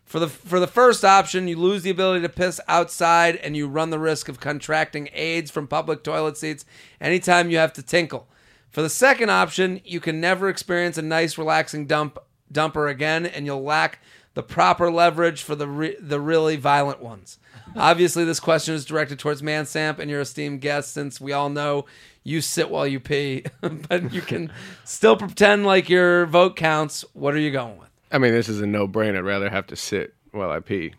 [0.09, 3.67] For the for the first option, you lose the ability to piss outside and you
[3.67, 6.65] run the risk of contracting AIDS from public toilet seats
[6.99, 8.27] anytime you have to tinkle.
[8.71, 12.17] For the second option, you can never experience a nice relaxing dump
[12.51, 13.99] dumper again and you'll lack
[14.33, 17.37] the proper leverage for the re- the really violent ones.
[17.75, 21.85] Obviously, this question is directed towards Mansamp and your esteemed guest, since we all know
[22.23, 24.51] you sit while you pee, but you can
[24.83, 27.05] still pretend like your vote counts.
[27.13, 27.88] What are you going with?
[28.11, 29.17] I mean, this is a no brainer.
[29.19, 30.93] I'd rather have to sit while I pee.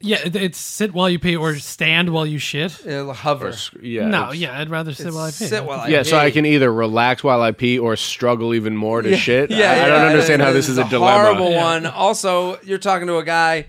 [0.00, 2.86] Yeah, it- it's sit while you pee or stand while you shit.
[2.86, 3.48] It'll hover.
[3.48, 4.06] Or sc- yeah.
[4.06, 5.46] no, it's- yeah, I'd rather sit while I pee.
[5.46, 6.34] Sit while I Yeah, so I pee.
[6.34, 9.50] can either relax while I pee or struggle even more to shit.
[9.58, 11.24] Yeah, I, I don't yeah, understand how this is a it's dilemma.
[11.34, 11.86] Horrible one.
[11.86, 13.66] Also, you're talking to a guy.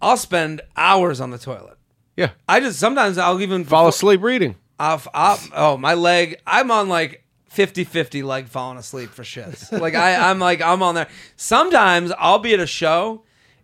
[0.00, 1.76] I'll spend hours on the toilet.
[2.16, 2.30] Yeah.
[2.48, 4.54] I just sometimes I'll even Fall asleep reading.
[4.78, 6.36] I'll, I'll, oh, my leg.
[6.46, 7.23] I'm on like
[7.54, 9.70] 50-50 leg falling asleep for shits.
[9.78, 11.08] like I, I'm like I'm on there.
[11.36, 13.22] Sometimes I'll be at a show,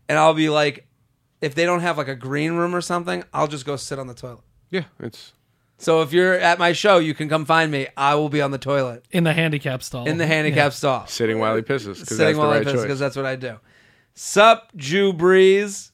[0.08, 0.86] and I'll be like,
[1.40, 4.06] if they don't have like a green room or something, I'll just go sit on
[4.06, 4.40] the toilet.
[4.70, 5.32] Yeah, it's
[5.78, 7.88] So if you're at my show, you can come find me.
[7.96, 10.06] I will be on the toilet in the handicap stall.
[10.06, 11.06] in the handicap stall.
[11.06, 12.82] sitting while he pisses because that's sitting the while I right piss choice.
[12.82, 13.56] because that's what I do.
[14.14, 15.92] Sup, Jew Breeze.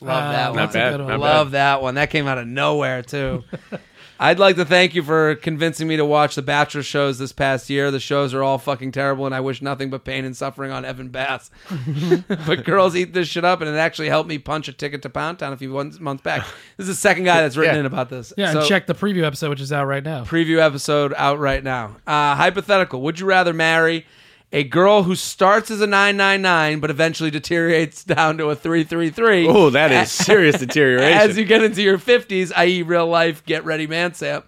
[0.00, 0.56] Love Ah, that one.
[0.56, 1.08] Not that's a good one.
[1.08, 1.34] not bad.
[1.36, 1.94] Love that one.
[1.94, 3.42] That came out of nowhere too.
[4.18, 7.68] I'd like to thank you for convincing me to watch the Bachelor shows this past
[7.68, 7.90] year.
[7.90, 10.84] The shows are all fucking terrible, and I wish nothing but pain and suffering on
[10.84, 11.50] Evan Bass.
[12.46, 15.10] but girls eat this shit up, and it actually helped me punch a ticket to
[15.10, 16.46] Pound Town a few months back.
[16.76, 17.80] This is the second guy that's written Yeah.
[17.80, 18.32] in about this.
[18.36, 20.24] yeah, So- and check the preview episode, which is out right now.
[20.24, 21.96] preview episode out right now.
[22.06, 24.06] Uh, hypothetical: Would you rather marry
[24.54, 28.56] a girl who starts as a nine nine nine but eventually deteriorates down to a
[28.56, 29.46] three three three?
[29.46, 31.18] Oh, that is serious deterioration.
[31.18, 34.44] As you get into your fifties, i.e., real life, get ready, man, Sam.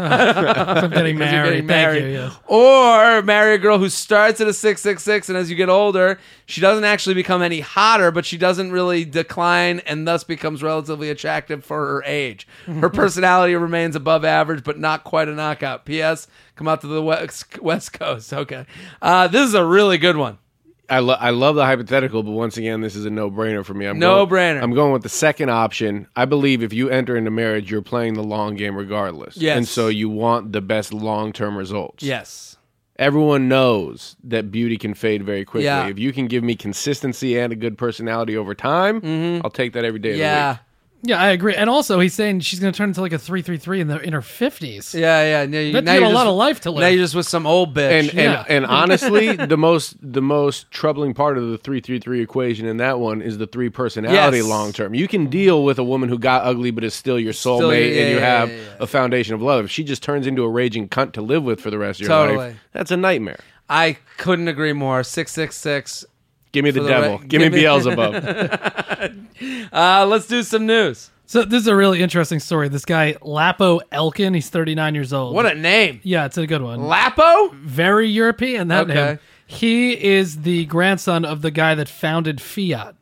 [0.00, 1.50] I'm getting Because married.
[1.50, 2.08] getting Thank you.
[2.08, 2.36] Yes.
[2.46, 6.60] Or marry a girl who starts at a 666 and as you get older, she
[6.60, 11.64] doesn't actually become any hotter, but she doesn't really decline and thus becomes relatively attractive
[11.64, 12.46] for her age.
[12.66, 15.84] Her personality remains above average, but not quite a knockout.
[15.84, 16.26] P.S.
[16.56, 18.32] Come out to the West, West Coast.
[18.32, 18.66] Okay.
[19.00, 20.38] Uh, this is a really good one.
[20.90, 23.74] I, lo- I love the hypothetical, but once again, this is a no brainer for
[23.74, 23.86] me.
[23.86, 24.54] I'm No-brainer.
[24.54, 26.06] Going, I'm going with the second option.
[26.16, 29.36] I believe if you enter into marriage, you're playing the long game regardless.
[29.36, 29.56] Yes.
[29.56, 32.02] And so you want the best long term results.
[32.02, 32.56] Yes.
[32.96, 35.64] Everyone knows that beauty can fade very quickly.
[35.64, 35.86] Yeah.
[35.86, 39.84] If you can give me consistency and a good personality over time, I'll take that
[39.86, 40.30] every day of the Mm-hmm.
[40.34, 40.58] Yeah.
[41.02, 41.10] Week.
[41.10, 41.54] Yeah, I agree.
[41.54, 43.88] And also, he's saying she's going to turn into like a three three three in
[43.88, 44.94] the in her fifties.
[44.94, 45.46] Yeah, yeah.
[45.46, 46.80] Now, you, That's now got you're a lot of life to live.
[46.82, 47.90] Now you're just with some old bitch.
[48.00, 48.44] And, and Yeah.
[48.48, 52.76] and honestly, the most the most troubling part of the three three three equation in
[52.78, 54.46] that one is the three personality Yes.
[54.46, 54.94] long term.
[54.94, 57.94] You can deal with a woman who got ugly but is still your Still, soulmate,
[57.94, 58.62] yeah, and you yeah, have yeah, yeah.
[58.80, 59.64] a foundation of love.
[59.66, 62.06] If she just turns into a raging cunt to live with for the rest of
[62.06, 62.36] your Totally.
[62.38, 63.40] life, that's a nightmare.
[63.68, 65.02] I couldn't agree more.
[65.04, 66.04] 666.
[66.52, 67.18] Give me the the devil.
[67.18, 69.20] re- give me give me- Beelzebub.
[69.72, 71.10] Uh, let's do some news.
[71.26, 72.68] So this is a really interesting story.
[72.68, 75.34] This guy Lapo Elkann, he's 39 years old.
[75.34, 76.00] What a name.
[76.02, 76.82] yeah, it's a good one.
[76.82, 77.50] Lapo?
[77.54, 78.68] Very European.
[78.68, 78.94] That Okay.
[78.94, 79.18] name.
[79.46, 82.94] He is the grandson of the guy that founded Fiat.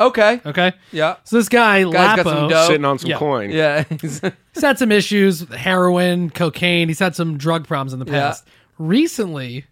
[0.00, 0.40] Okay.
[0.46, 1.16] Okay, Yeah.
[1.24, 2.66] so this guy Guy's got Lapo, some dough.
[2.66, 3.18] Sitting on some Yeah.
[3.18, 3.50] coin.
[3.50, 3.84] Yeah.
[4.00, 4.20] he's
[4.60, 6.88] had some issues, with heroin, cocaine.
[6.88, 8.12] He's had some drug problems in the Yeah.
[8.28, 8.44] past.
[8.78, 9.64] Recently,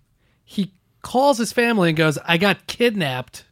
[0.44, 0.72] he
[1.02, 3.44] calls his family and goes, "I got kidnapped.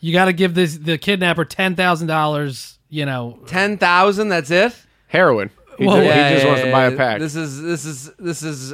[0.00, 2.78] You got to give this the kidnapper ten thousand dollars.
[2.90, 4.74] You know, 10,000, that's it?
[5.08, 5.50] Heroin.
[5.76, 5.96] He, Whoa.
[5.96, 7.18] ju- he just yeah, wants to buy a pack.
[7.18, 8.72] This is this is this is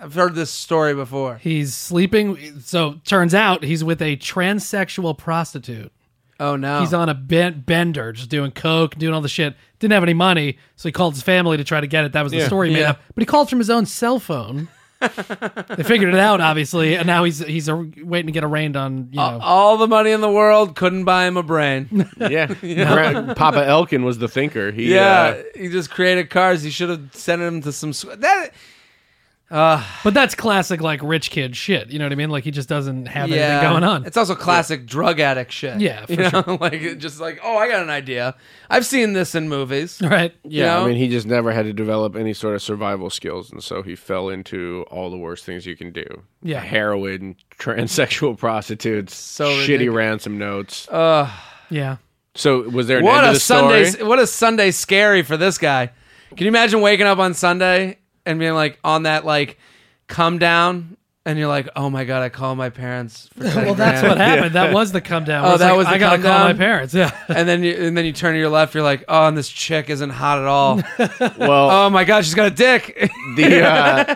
[0.00, 1.36] I've heard this story before.
[1.36, 2.60] he's sleeping.
[2.60, 5.92] So turns out he's with a transsexual prostitute.
[6.40, 6.80] Oh no.
[6.80, 9.54] He's on a ben- bender, just doing coke, doing all the shit.
[9.78, 12.12] Didn't have any money, so he called his family to try to get it.
[12.12, 12.46] That was the Yeah.
[12.46, 12.90] story he made Yeah.
[12.90, 13.00] up.
[13.14, 14.68] But he called from his own cell phone.
[15.00, 19.08] They figured it out, obviously, and now he's he's uh, waiting to get arraigned on.
[19.12, 22.08] You know, all the money in the world couldn't buy him a brain.
[22.18, 22.46] yeah.
[22.46, 24.72] Gra- Papa Elkann was the thinker.
[24.72, 26.62] He, yeah, uh, he just created cars.
[26.62, 28.50] He should have sent him to some sw- that.
[29.50, 31.88] But that's classic like rich kid shit.
[31.90, 32.30] You know what I mean?
[32.30, 34.04] Like he just doesn't have Yeah, anything going on.
[34.04, 35.80] It's also classic drug addict shit.
[35.80, 38.34] Yeah, for you know, like just like oh, I got an idea.
[38.68, 40.00] I've seen this in movies.
[40.04, 40.34] right?
[40.44, 40.84] yeah, know?
[40.84, 43.82] I mean, he just never had to develop any sort of survival skills, and so
[43.82, 46.04] he fell into all the worst things you can do.
[46.42, 46.60] Yeah.
[46.60, 49.96] heroin, transsexual prostitutes, So shitty ridiculous.
[49.96, 50.88] ransom notes.
[50.88, 51.30] Uh,
[51.70, 51.96] Yeah.
[52.34, 53.84] so, was there an What end to a the story?
[53.86, 54.04] Sunday!
[54.06, 55.90] What a Sunday scary for this guy.
[56.30, 57.98] Can you imagine waking up on Sunday
[58.28, 59.58] and being like on that like
[60.06, 63.28] come down, and you're like, oh my god, I called my parents.
[63.36, 64.08] For 10 Well, that's grand.
[64.08, 64.54] what happened.
[64.54, 65.44] That was the come down.
[65.44, 66.94] Oh, where that like, was the I gotta come call my parents.
[66.94, 67.10] Yeah.
[67.28, 68.74] and then you and then you turn to your left.
[68.74, 70.76] You're like, oh, and this chick isn't hot at all.
[71.38, 73.10] well, oh my god, she's got a dick.
[73.36, 74.14] the uh,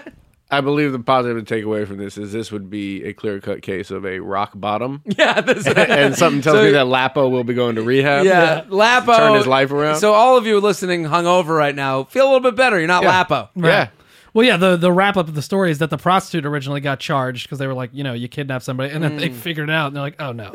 [0.50, 3.40] I believe the positive to take away from this is this would be a clear
[3.40, 7.30] cut case of a rock bottom, yeah, this, and something tells So- me that Lapo
[7.30, 8.26] will be going to rehab.
[8.26, 9.96] yeah, Lapo Turn his life around.
[9.96, 12.78] So all of you listening, hungover right now, feel a little bit better.
[12.78, 13.08] You're not Yeah.
[13.24, 13.48] Lapo.
[13.54, 13.88] yeah.
[14.34, 14.56] Well, yeah.
[14.56, 17.58] The the wrap up of the story is that the prostitute originally got charged because
[17.58, 19.34] they were like, you know, you kidnapped somebody, and then they Mm.
[19.34, 20.52] figured it out, and they're like, oh no,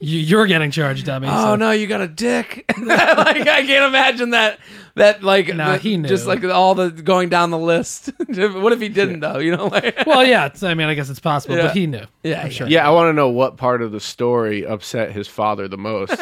[0.00, 1.28] you, you're getting charged, dummy.
[1.30, 2.64] Oh So- no, you got a dick.
[2.82, 4.58] like I can't imagine that.
[4.96, 6.08] That like Nah, the- he knew.
[6.08, 8.10] just like all the going down the list.
[8.26, 9.38] what if he didn't though?
[9.38, 10.46] You know, like Well, yeah.
[10.46, 11.68] It's, I mean, I guess it's possible, Yeah.
[11.68, 12.04] but he knew.
[12.24, 12.66] yeah, I'm sure.
[12.68, 16.16] Yeah, I want to know what part of the story upset his father the most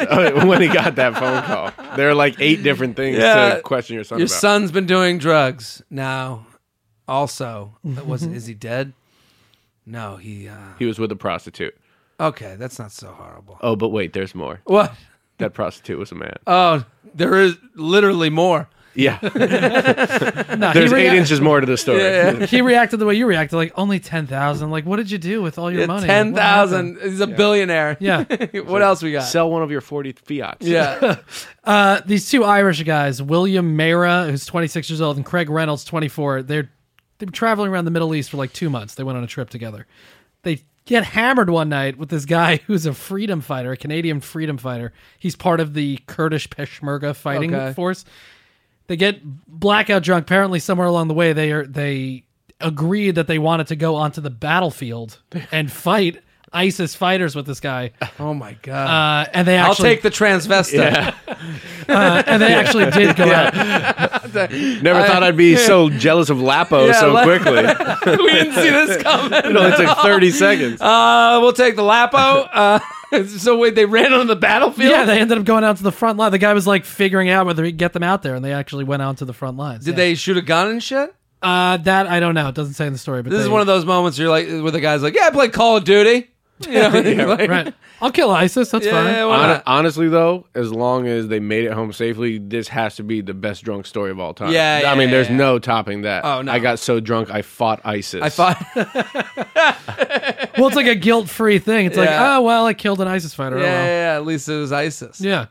[0.45, 1.95] when he got that phone call.
[1.97, 3.55] There are like eight different things Yeah.
[3.55, 4.35] to question your son Your about.
[4.39, 6.45] son's been doing drugs now.
[7.09, 8.93] Also, that was is he dead?
[9.85, 10.47] No, he.
[10.47, 11.75] uh he was with a prostitute.
[12.19, 13.57] Okay, that's not so horrible.
[13.61, 14.59] Oh, but wait, there's more.
[14.65, 14.93] What?
[15.37, 16.35] That prostitute was a man.
[16.45, 16.83] Oh,
[17.15, 18.69] there is literally more.
[18.95, 19.19] Yeah,
[20.57, 21.99] No, there's he, eight rea- inches more to the story.
[22.01, 24.71] Yeah, he reacted the way you reacted, like only ten thousand.
[24.71, 25.85] Like, what did you do with all your yeah.
[25.85, 26.07] money?
[26.07, 26.97] ten What happened?
[26.97, 27.11] thousand.
[27.11, 27.95] He's a billionaire.
[27.99, 28.23] Yeah.
[28.65, 29.23] what else we got?
[29.23, 30.65] Sell one of your 40 fiats.
[30.67, 31.17] yeah.
[31.63, 36.41] Uh, these two Irish guys, William Mara, who's 26 years old, and Craig Reynolds, 24,
[36.41, 36.71] they're
[37.19, 38.95] they've been traveling around the Middle East for like two months.
[38.95, 39.85] They went on a trip together.
[40.43, 44.57] They get hammered one night with this guy who's a freedom fighter, a Canadian freedom
[44.57, 44.91] fighter.
[45.19, 47.73] He's part of the Kurdish Peshmerga fighting Okay.
[47.73, 48.05] force.
[48.87, 50.23] They get blackout drunk.
[50.23, 52.23] Apparently, somewhere along the way, they are they
[52.59, 55.19] agreed that they wanted to go onto the battlefield
[55.51, 57.91] and fight ISIS fighters with this guy.
[58.21, 59.27] Oh my god.
[59.27, 61.15] Uh, and they actually, I'll take the transvestite.
[61.89, 63.53] uh, and they actually did go out.
[64.33, 67.53] Never thought I'd be so jealous of Lapo Yeah, so La- quickly.
[67.53, 69.31] we didn't see this coming.
[69.33, 70.81] it only took 30 seconds.
[70.81, 72.17] Uh, we'll take the Lapo.
[72.17, 72.79] Uh,
[73.37, 74.91] so wait, they ran on the battlefield.
[74.91, 76.31] Yeah, they ended up going out to the front line.
[76.31, 78.83] The guy was like figuring out whether he'd get them out there, and they actually
[78.83, 79.85] went out to the front lines.
[79.85, 79.97] Did yeah.
[79.97, 81.13] they shoot a gun and shit?
[81.41, 82.49] Uh, that I don't know.
[82.49, 84.47] It doesn't say in the story, but This is one of those moments you're like,
[84.47, 86.29] where the guy's like, "Yeah, I played Call of Duty."
[86.67, 87.73] You know, like, right.
[88.01, 88.69] I'll kill ISIS.
[88.71, 89.13] That's Yeah, fine.
[89.15, 93.21] Hon- honestly, though, as long as they made it home safely, this has to be
[93.21, 94.51] the best drunk story of all time.
[94.51, 95.37] Yeah, yeah, I mean, there's yeah.
[95.37, 96.25] no topping that.
[96.25, 96.51] Oh, no.
[96.51, 98.21] I got so drunk I fought ISIS.
[98.21, 98.57] I fought.
[100.57, 101.85] Well, it's like a guilt-free thing.
[101.85, 103.57] It's like, oh well, I killed an ISIS fighter.
[103.59, 103.85] yeah, Oh, yeah, well.
[103.85, 105.21] yeah, at least it was ISIS.
[105.21, 105.45] yeah,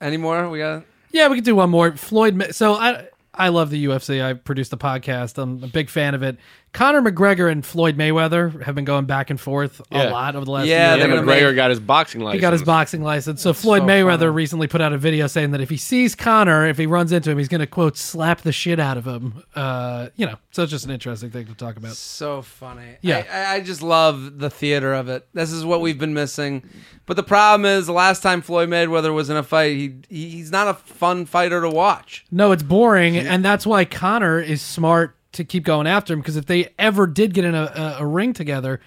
[0.00, 0.48] Any more?
[0.48, 0.84] We got.
[1.10, 1.26] yeah.
[1.28, 1.96] We could do one more.
[1.96, 2.54] Floyd.
[2.54, 4.22] So I, I love the UFC.
[4.24, 5.38] I produced the podcast.
[5.42, 6.36] I'm a big fan of it.
[6.74, 10.10] Conor McGregor and Floyd Mayweather have been going back and forth Yeah.
[10.10, 11.06] a lot over the last Yeah, year.
[11.06, 12.34] Yeah, they're McGregor make- got his boxing license.
[12.34, 13.40] He got his boxing license.
[13.40, 14.30] So Floyd so Mayweather funny.
[14.32, 17.30] recently put out a video saying that if he sees Conor, if he runs into
[17.30, 19.42] him, he's going to quote slap the shit out of him.
[19.54, 21.92] Uh, you know, so it's just an interesting thing to talk about.
[21.92, 22.96] So funny.
[23.00, 23.24] Yeah.
[23.32, 25.28] I, I- I just love the theater of it.
[25.32, 26.64] This is what we've been missing.
[27.06, 30.50] But the problem is, the last time Floyd Mayweather was in a fight, he he's
[30.50, 32.24] not a fun fighter to watch.
[32.32, 36.36] No, it's boring, and that's why Conor is smart to keep going after him because
[36.36, 38.80] if they ever did get in a, a, a ring together,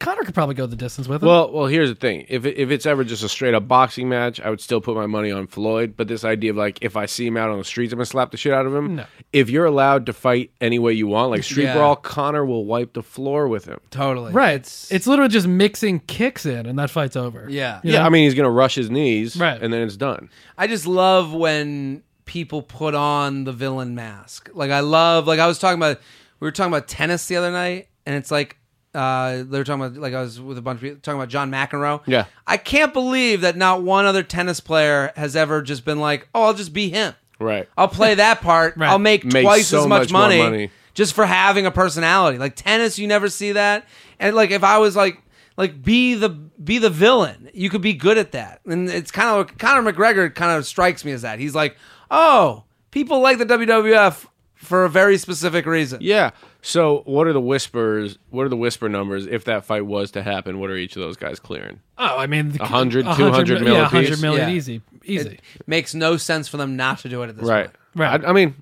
[0.00, 1.28] Conor could probably go the distance with him.
[1.28, 2.26] Well, well, here's the thing.
[2.28, 5.06] If if it's ever just a straight up boxing match, I would still put my
[5.06, 5.94] money on Floyd.
[5.96, 8.06] But this idea of like, if I see him out on the streets, I'm gonna
[8.06, 8.96] slap the shit out of him.
[8.96, 9.04] No.
[9.32, 11.74] If you're allowed to fight any way you want, like street Yeah.
[11.74, 13.78] brawl, Conor will wipe the floor with him.
[13.90, 14.32] Totally.
[14.32, 14.54] right.
[14.56, 17.46] It's, It's, literally just mixing kicks in, and that fight's over.
[17.48, 17.78] Yeah.
[17.84, 18.06] You Yeah, know?
[18.06, 19.62] I mean, he's gonna rush his knees, Right.
[19.62, 20.30] and then it's done.
[20.58, 22.02] I just love when
[22.32, 24.48] people put on the villain mask.
[24.54, 26.00] Like I love like I was talking about
[26.40, 28.56] we were talking about tennis the other night and it's like
[28.94, 31.28] uh they were talking about like I was with a bunch of people talking about
[31.28, 32.00] John McEnroe.
[32.06, 32.24] Yeah.
[32.46, 36.44] I can't believe that not one other tennis player has ever just been like, "Oh,
[36.44, 37.12] I'll just be him.
[37.38, 37.68] Right.
[37.76, 38.78] I'll play that part.
[38.78, 38.88] Right.
[38.88, 40.70] I'll make, Make twice so as much, much money, money.
[40.94, 43.84] just for having a personality." Like tennis, you never see that.
[44.18, 45.18] And like if I was like
[45.58, 47.50] like be the be the villain.
[47.52, 48.60] You could be good at that.
[48.64, 51.38] And it's kind of Conor McGregor kind of strikes me as that.
[51.38, 51.76] He's like,
[52.12, 56.30] "Oh, people like the WWF for a very specific reason." Yeah.
[56.64, 58.18] So, what are the whispers?
[58.30, 59.26] What are the whisper numbers?
[59.26, 61.80] If that fight was to happen, what are each of those guys clearing?
[61.98, 64.54] Oh, I mean, the, 100, 100 200 mil Yeah, 100 million Yeah.
[64.54, 64.80] easy.
[65.04, 65.30] Easy.
[65.56, 67.64] It makes no sense for them not to do it at this Right.
[67.64, 67.76] point.
[67.96, 68.24] Right.
[68.24, 68.54] I, I mean,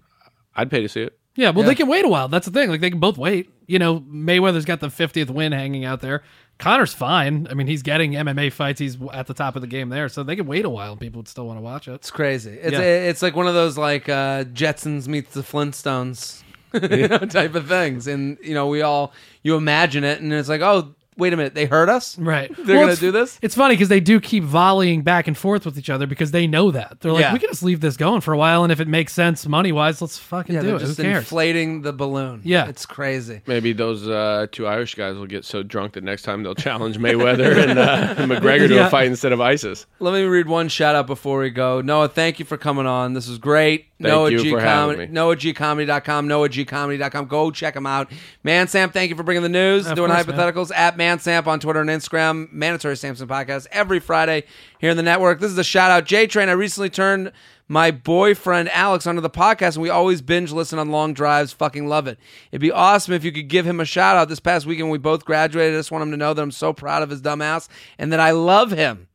[0.57, 1.19] I'd pay to see it.
[1.41, 1.68] Yeah, well, Yeah.
[1.70, 2.28] they can wait a while.
[2.28, 2.68] That's the thing.
[2.68, 3.51] Like they can both wait.
[3.66, 6.22] You know, Mayweather's got the 50th win hanging out there.
[6.59, 7.47] Conor's fine.
[7.51, 8.78] I mean, he's getting MMA fights.
[8.78, 10.91] He's at the top of the game there, so they can wait a while.
[10.93, 11.93] and People would still want to watch it.
[11.93, 12.51] It's crazy.
[12.61, 12.80] It's Yeah.
[12.80, 16.43] it's like one of those like uh, Jetsons meets the Flintstones
[16.74, 19.12] you know, type of things, and you know we all
[19.43, 22.51] you imagine it, and it's like, oh, wait a minute, they hurt us, Right.
[22.57, 23.39] They're Well, gonna do this.
[23.43, 26.47] It's funny because they do keep volleying back and forth with each other because they
[26.47, 26.99] know that.
[27.01, 27.33] They're like, Yeah.
[27.33, 29.73] we can just leave this going for a while, and if it makes sense money
[29.73, 30.81] wise, let's fucking Yeah, do they're it.
[30.83, 31.19] Who just cares?
[31.19, 32.41] inflating the balloon.
[32.45, 32.69] Yeah.
[32.69, 33.43] it's crazy.
[33.47, 36.97] Maybe those uh, two Irish guys will get so drunk that next time they'll challenge
[36.99, 38.87] Mayweather and, uh, McGregor to Yeah.
[38.87, 39.87] a fight instead of ISIS.
[39.99, 41.81] Let me read one shout out before we go.
[41.81, 43.13] Noah, thank you for coming on.
[43.15, 43.87] This was great.
[44.01, 45.07] Thank Noah you G for having me.
[45.09, 47.27] NoahGcomedy.com, NoahGcomedy.com.
[47.27, 48.11] Go check him out.
[48.45, 50.37] ManSamp, thank you for bringing the news, Of doing course, man.
[50.37, 52.51] hypotheticals at Mansamp on Twitter and Instagram.
[52.51, 54.45] Mandatory Samson podcast every Friday
[54.79, 55.41] here in the network.
[55.41, 56.07] This is a shout out.
[56.07, 57.31] J Train, I recently turned
[57.69, 61.53] my boyfriend Alex onto the podcast, and we always binge listen on long drives.
[61.53, 62.19] Fucking love it.
[62.51, 64.29] It'd be awesome if you could give him a shout out.
[64.31, 65.75] This past weekend, we both graduated.
[65.75, 68.19] I just want him to know that I'm so proud of his dumbass and that
[68.21, 69.09] I love him.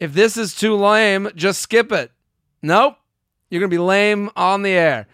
[0.00, 2.10] If this is too lame, just skip it.
[2.62, 2.96] Nope.
[3.52, 5.06] You're going to be lame on the air.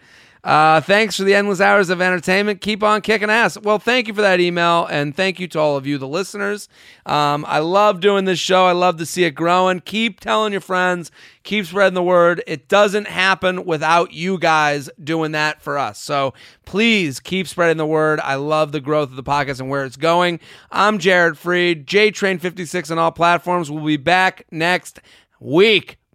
[0.45, 2.61] Uh, thanks for the endless hours of entertainment.
[2.61, 3.57] Keep on kicking ass.
[3.57, 6.69] Well, thank you for that email, and thank you to all of you, the listeners.
[7.05, 8.65] Um, I love doing this show.
[8.65, 9.81] I love to see it growing.
[9.81, 11.11] Keep telling your friends.
[11.43, 12.41] Keep spreading the word.
[12.47, 15.99] It doesn't happen without you guys doing that for us.
[15.99, 16.33] So
[16.63, 18.21] please keep spreading the word.
[18.21, 20.39] I love the growth of the podcast and where it's going.
[20.71, 23.69] I'm Jared Freid, JTrain56 on all platforms.
[23.69, 25.01] We'll be back next
[25.41, 25.97] week.